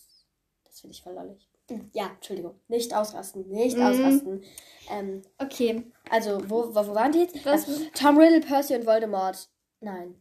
Das 0.65 0.81
finde 0.81 0.95
ich 0.95 1.03
voll 1.03 1.15
lollig. 1.15 1.49
Ja, 1.93 2.11
Entschuldigung. 2.15 2.61
Nicht 2.69 2.93
ausrasten. 2.95 3.49
Nicht 3.49 3.77
Mhm. 3.77 3.83
ausrasten. 3.83 4.45
Ähm, 4.91 5.23
Okay. 5.39 5.91
also, 6.11 6.41
wo, 6.51 6.75
wo, 6.75 6.87
wo 6.89 6.95
waren 6.95 7.13
die 7.13 7.21
jetzt? 7.21 7.45
Was- 7.47 7.67
Ja, 7.67 7.75
Tom 7.95 8.19
Riddle, 8.19 8.41
Percy 8.41 8.75
und 8.75 8.85
Voldemort. 8.85 9.49
Nein. 9.81 10.21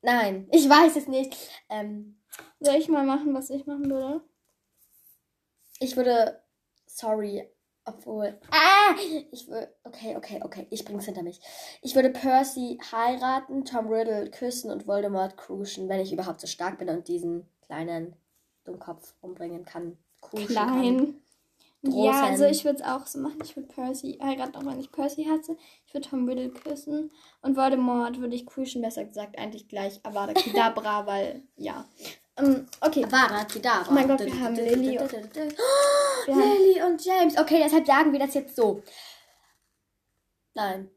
Nein. 0.00 0.46
Ich 0.52 0.68
weiß 0.68 0.96
es 0.96 1.08
nicht. 1.08 1.36
Ähm, 1.68 2.20
Soll 2.60 2.76
ich 2.76 2.88
mal 2.88 3.04
machen, 3.04 3.34
was 3.34 3.50
ich 3.50 3.66
machen 3.66 3.90
würde? 3.90 4.22
ich 5.80 5.96
würde. 5.96 6.40
Sorry. 6.86 7.48
Obwohl. 7.88 8.38
Ah! 8.50 8.94
Ich 9.30 9.48
würde. 9.48 9.72
Okay, 9.84 10.16
okay, 10.16 10.40
okay. 10.44 10.66
Ich 10.70 10.84
bring's 10.84 11.06
hinter 11.06 11.22
mich. 11.22 11.40
Ich 11.82 11.94
würde 11.94 12.10
Percy 12.10 12.78
heiraten, 12.92 13.64
Tom 13.64 13.88
Riddle 13.88 14.30
küssen 14.30 14.70
und 14.70 14.86
Voldemort 14.86 15.36
cruisen, 15.36 15.88
wenn 15.88 16.00
ich 16.00 16.12
überhaupt 16.12 16.40
so 16.40 16.46
stark 16.46 16.78
bin 16.78 16.88
und 16.90 17.08
diesen 17.08 17.48
kleinen 17.66 18.14
Dummkopf 18.64 19.14
umbringen 19.20 19.64
kann. 19.64 19.96
Kann. 20.20 20.46
Klein. 20.46 21.20
Großen. 21.84 22.02
Ja, 22.02 22.24
also 22.24 22.44
ich 22.44 22.64
würde 22.64 22.80
es 22.80 22.84
auch 22.84 23.06
so 23.06 23.20
machen. 23.20 23.38
Ich 23.44 23.54
würde 23.56 23.68
Percy 23.68 24.18
heiraten, 24.20 24.56
auch 24.56 24.66
wenn 24.66 24.80
ich 24.80 24.90
Percy 24.90 25.24
hatte. 25.24 25.56
Ich 25.86 25.94
würde 25.94 26.08
Tom 26.08 26.28
Riddle 26.28 26.50
küssen. 26.50 27.12
Und 27.40 27.56
Voldemort 27.56 28.18
würde 28.18 28.34
ich 28.34 28.46
cruisen, 28.46 28.82
besser 28.82 29.04
gesagt, 29.04 29.38
eigentlich 29.38 29.68
gleich 29.68 30.00
Avada 30.04 30.32
Kedavra, 30.34 31.06
weil, 31.06 31.42
ja. 31.56 31.86
Ähm, 32.36 32.66
okay. 32.80 33.04
Avada 33.04 33.44
Kedavra. 33.44 33.86
Oh 33.90 33.94
mein 33.94 34.08
Gott, 34.08 34.24
wir 34.24 34.40
haben 34.40 34.56
Lily 34.56 34.98
und- 35.00 35.12
Oh, 35.58 36.07
Wir 36.28 36.44
Lily 36.58 36.82
und 36.82 37.04
James. 37.04 37.38
Okay, 37.38 37.60
deshalb 37.62 37.86
sagen 37.86 38.12
wir 38.12 38.18
das 38.20 38.34
jetzt 38.34 38.56
so. 38.56 38.82
Nein. 40.54 40.90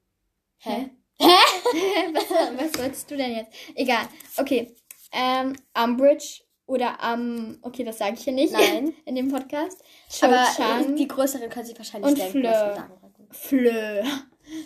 Hä? 0.60 0.91
was, 1.20 2.30
was 2.30 2.80
wolltest 2.82 3.10
du 3.12 3.17
denn 3.17 3.36
jetzt? 3.36 3.52
Egal. 3.76 4.08
Okay. 4.38 4.76
Ähm, 5.12 5.56
Umbridge 5.78 6.41
oder 6.65 6.98
um, 7.13 7.60
okay, 7.62 7.84
das 7.84 7.98
sage 7.98 8.13
ich 8.15 8.24
hier 8.24 8.34
nicht 8.34 8.54
Nein. 8.54 8.94
in 9.06 9.15
dem 9.15 9.30
Podcast. 9.30 9.84
Cho 10.10 10.26
Aber 10.28 10.46
Chang. 10.56 10.94
äh, 10.94 10.96
die 10.96 11.08
größeren 11.08 11.50
können 11.50 11.65
sich 11.65 11.78
wahrscheinlich 11.78 12.10
Und 12.10 12.17
denken, 12.17 12.32
Fleur. 12.32 12.89
Fleur. 13.32 14.04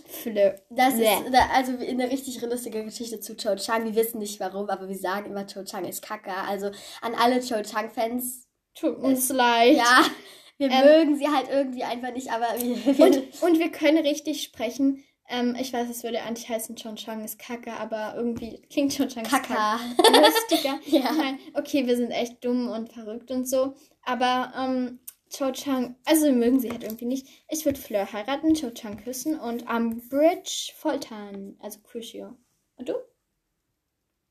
Fleur. 0.08 0.56
Das 0.70 0.96
ist 0.96 1.08
also 1.54 1.74
eine 1.78 2.10
richtig 2.10 2.42
lustige 2.42 2.84
Geschichte 2.84 3.20
zu 3.20 3.36
Cho 3.36 3.56
Chang. 3.56 3.86
Wir 3.86 3.96
wissen 3.96 4.20
nicht 4.20 4.40
warum, 4.40 4.70
aber 4.70 4.88
wir 4.88 4.98
sagen 4.98 5.30
immer, 5.32 5.46
Cho 5.46 5.64
Chang 5.64 5.86
ist 5.86 6.02
Kacke. 6.02 6.34
Also 6.34 6.72
an 7.02 7.14
alle 7.16 7.40
Cho 7.42 7.62
Chang-Fans, 7.62 8.48
Tut 8.74 8.98
uns 8.98 9.30
leid. 9.30 9.78
ja, 9.78 10.06
wir 10.58 10.70
Ähm, 10.72 10.86
mögen 10.86 11.16
sie 11.18 11.28
halt 11.28 11.48
irgendwie 11.50 11.84
einfach 11.84 12.12
nicht, 12.14 12.32
aber 12.32 12.48
wir, 12.60 12.98
wir 12.98 13.06
Und, 13.06 13.42
und 13.44 13.60
wir 13.60 13.72
können 13.72 13.98
richtig 14.06 14.42
sprechen. 14.44 15.04
Ähm, 15.28 15.56
ich 15.60 15.74
weiß, 15.74 15.90
es 15.90 16.04
würde 16.04 16.22
eigentlich 16.22 16.48
heißen, 16.50 16.76
Chon 16.76 16.96
Chang 16.98 17.24
ist 17.26 17.40
Kacke, 17.40 17.74
aber 17.74 18.14
irgendwie 18.16 18.62
klingt 18.70 18.96
Chon 18.96 19.08
Chang 19.10 19.24
ist 19.26 19.32
Kaka. 19.32 19.80
Kacke. 19.98 20.20
Lustiger. 20.20 20.80
Ja. 20.86 21.12
Nein, 21.14 21.40
okay, 21.56 21.88
wir 21.88 21.98
sind 21.98 22.12
echt 22.12 22.46
dumm 22.46 22.70
und 22.70 22.94
verrückt 22.94 23.32
und 23.32 23.48
so. 23.50 23.76
Aber 24.04 24.54
ähm, 24.56 25.00
Cho 25.36 25.52
Chang, 25.52 25.96
also 26.06 26.32
mögen 26.32 26.60
sie 26.60 26.70
halt 26.72 26.84
irgendwie 26.84 27.06
nicht. 27.06 27.28
Ich 27.50 27.66
würde 27.66 27.80
Fleur 27.80 28.14
heiraten, 28.14 28.54
Cho 28.54 28.70
Chang 28.70 28.98
küssen 29.04 29.40
und 29.40 29.68
Umbridge 29.70 30.72
foltern. 30.76 31.58
Also 31.60 31.80
Crucio. 31.82 32.38
Und 32.78 32.88
du? 32.90 32.94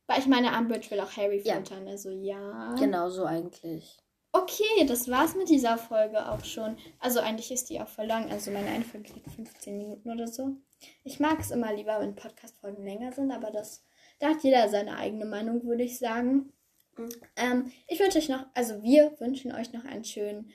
Weil 0.07 0.21
ich 0.21 0.27
meine, 0.27 0.57
Umbridge 0.57 0.91
will 0.93 1.01
auch 1.01 1.17
Harry 1.17 1.43
Ja. 1.45 1.55
foltern, 1.55 1.89
also 1.89 2.11
ja. 2.11 2.75
Genau 2.79 3.09
so 3.09 3.25
eigentlich. 3.25 3.99
Okay, 4.37 4.85
das 4.89 5.09
war's 5.09 5.37
mit 5.37 5.49
dieser 5.49 5.79
Folge 5.79 6.29
auch 6.29 6.45
schon. 6.45 6.77
Also 6.99 7.21
eigentlich 7.21 7.53
ist 7.53 7.71
die 7.71 7.81
auch 7.81 7.87
voll 7.87 8.07
lang. 8.07 8.33
Also 8.33 8.51
meine 8.51 8.67
eine 8.69 8.83
Folge 8.85 9.13
geht 9.13 9.31
15 9.31 9.79
Minuten 9.79 10.11
oder 10.11 10.27
so. 10.27 10.57
Ich 11.05 11.21
mag 11.21 11.39
es 11.39 11.53
immer 11.53 11.73
lieber, 11.73 12.01
wenn 12.01 12.17
Podcast-Folgen 12.17 12.85
länger 12.85 13.13
sind, 13.13 13.31
aber 13.31 13.53
das, 13.53 13.85
da 14.19 14.31
hat 14.31 14.43
jeder 14.43 14.69
seine 14.69 14.97
eigene 14.97 15.25
Meinung, 15.25 15.63
würde 15.65 15.85
ich 15.85 16.01
sagen. 16.01 16.53
Mhm. 16.97 17.09
Ähm, 17.37 17.73
ich 17.87 18.01
wünsche 18.01 18.19
euch 18.19 18.29
noch, 18.29 18.45
also 18.55 18.83
wir 18.83 19.15
wünschen 19.21 19.53
euch 19.55 19.73
noch 19.73 19.85
einen 19.85 20.05
schönen 20.05 20.51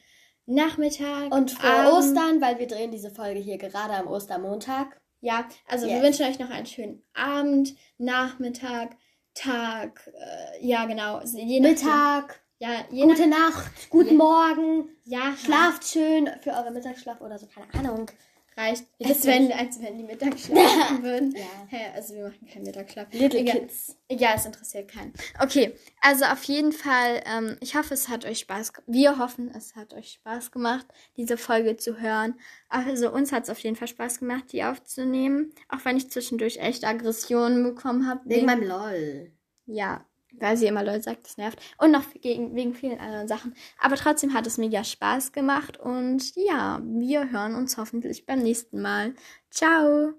Nachmittag. 0.45 1.33
Und 1.33 1.51
vor 1.51 1.69
Abend. 1.69 1.93
Ostern, 1.93 2.41
weil 2.41 2.59
wir 2.59 2.67
drehen 2.67 2.91
diese 2.91 3.11
Folge 3.11 3.39
hier 3.39 3.57
gerade 3.57 3.93
am 3.93 4.07
Ostermontag. 4.07 4.99
Ja, 5.21 5.47
also 5.67 5.87
wir 5.87 5.95
Yes. 5.95 6.03
wünschen 6.03 6.25
euch 6.25 6.39
noch 6.39 6.49
einen 6.49 6.65
schönen 6.65 7.01
Abend, 7.13 7.75
Nachmittag, 7.97 8.97
Tag, 9.35 10.11
äh, 10.13 10.65
ja 10.67 10.83
genau. 10.85 11.15
also 11.15 11.37
Je 11.37 11.61
nachdem. 11.61 11.75
Mittag, 11.75 12.41
Ja, 12.59 12.83
gute 12.89 13.27
nach, 13.27 13.55
Nacht, 13.55 13.89
guten. 13.89 14.17
Morgen, 14.17 14.89
ja, 15.05 15.33
schlaft 15.37 15.85
schön 15.87 16.29
für 16.41 16.51
eure 16.51 16.71
Mittagsschlaf 16.71 17.21
oder 17.21 17.39
so, 17.39 17.47
keine 17.47 17.73
Ahnung. 17.73 18.11
reicht. 18.57 18.85
Als 19.01 19.25
wenn, 19.25 19.49
als 19.53 19.81
wenn 19.81 19.97
die 19.97 20.03
Mittag 20.03 20.37
schlafen 20.37 21.01
würden. 21.03 21.33
Ja. 21.35 21.45
Hä, 21.69 21.91
also 21.95 22.15
wir 22.15 22.23
machen 22.25 22.47
keinen 22.51 22.63
Mittagsschlaf. 22.63 23.07
Little 23.13 23.39
Egal. 23.39 23.59
Kids. 23.61 23.95
Ja, 24.11 24.33
es 24.35 24.45
interessiert 24.45 24.91
keinen. 24.91 25.13
Okay, 25.41 25.73
also 26.01 26.25
auf 26.25 26.43
jeden 26.43 26.73
Fall, 26.73 27.23
ähm, 27.25 27.57
ich 27.61 27.75
hoffe, 27.77 27.93
es 27.93 28.09
hat 28.09 28.25
euch 28.25 28.39
Spaß 28.39 28.73
gemacht. 28.73 28.87
Wir 28.87 29.17
hoffen, 29.17 29.49
es 29.55 29.77
hat 29.77 29.93
euch 29.93 30.11
Spaß 30.11 30.51
gemacht, 30.51 30.85
diese 31.15 31.37
Folge 31.37 31.77
zu 31.77 32.01
hören. 32.01 32.37
Also 32.67 33.09
uns 33.09 33.31
hat 33.31 33.43
es 33.43 33.49
auf 33.49 33.59
jeden 33.59 33.77
Fall 33.77 33.87
Spaß 33.87 34.19
gemacht, 34.19 34.51
die 34.51 34.65
aufzunehmen. 34.65 35.53
Auch 35.69 35.85
wenn 35.85 35.95
ich 35.95 36.11
zwischendurch 36.11 36.57
echt 36.57 36.83
Aggressionen 36.83 37.63
bekommen 37.63 38.05
habe. 38.05 38.21
Wegen 38.25 38.45
meinem 38.45 38.67
LOL. 38.67 39.31
Ja, 39.65 40.05
weil 40.33 40.57
sie 40.57 40.67
immer 40.67 40.83
Leute 40.83 41.01
sagt, 41.03 41.25
das 41.25 41.37
nervt. 41.37 41.59
Und 41.77 41.91
noch 41.91 42.03
gegen, 42.21 42.55
wegen 42.55 42.73
vielen 42.73 42.99
anderen 42.99 43.27
Sachen. 43.27 43.55
Aber 43.79 43.95
trotzdem 43.95 44.33
hat 44.33 44.47
es 44.47 44.57
mega 44.57 44.83
Spaß 44.83 45.31
gemacht. 45.31 45.77
Und 45.79 46.35
ja, 46.35 46.81
wir 46.83 47.31
hören 47.31 47.55
uns 47.55 47.77
hoffentlich 47.77 48.25
beim 48.25 48.39
nächsten 48.39 48.81
Mal. 48.81 49.13
Ciao! 49.49 50.13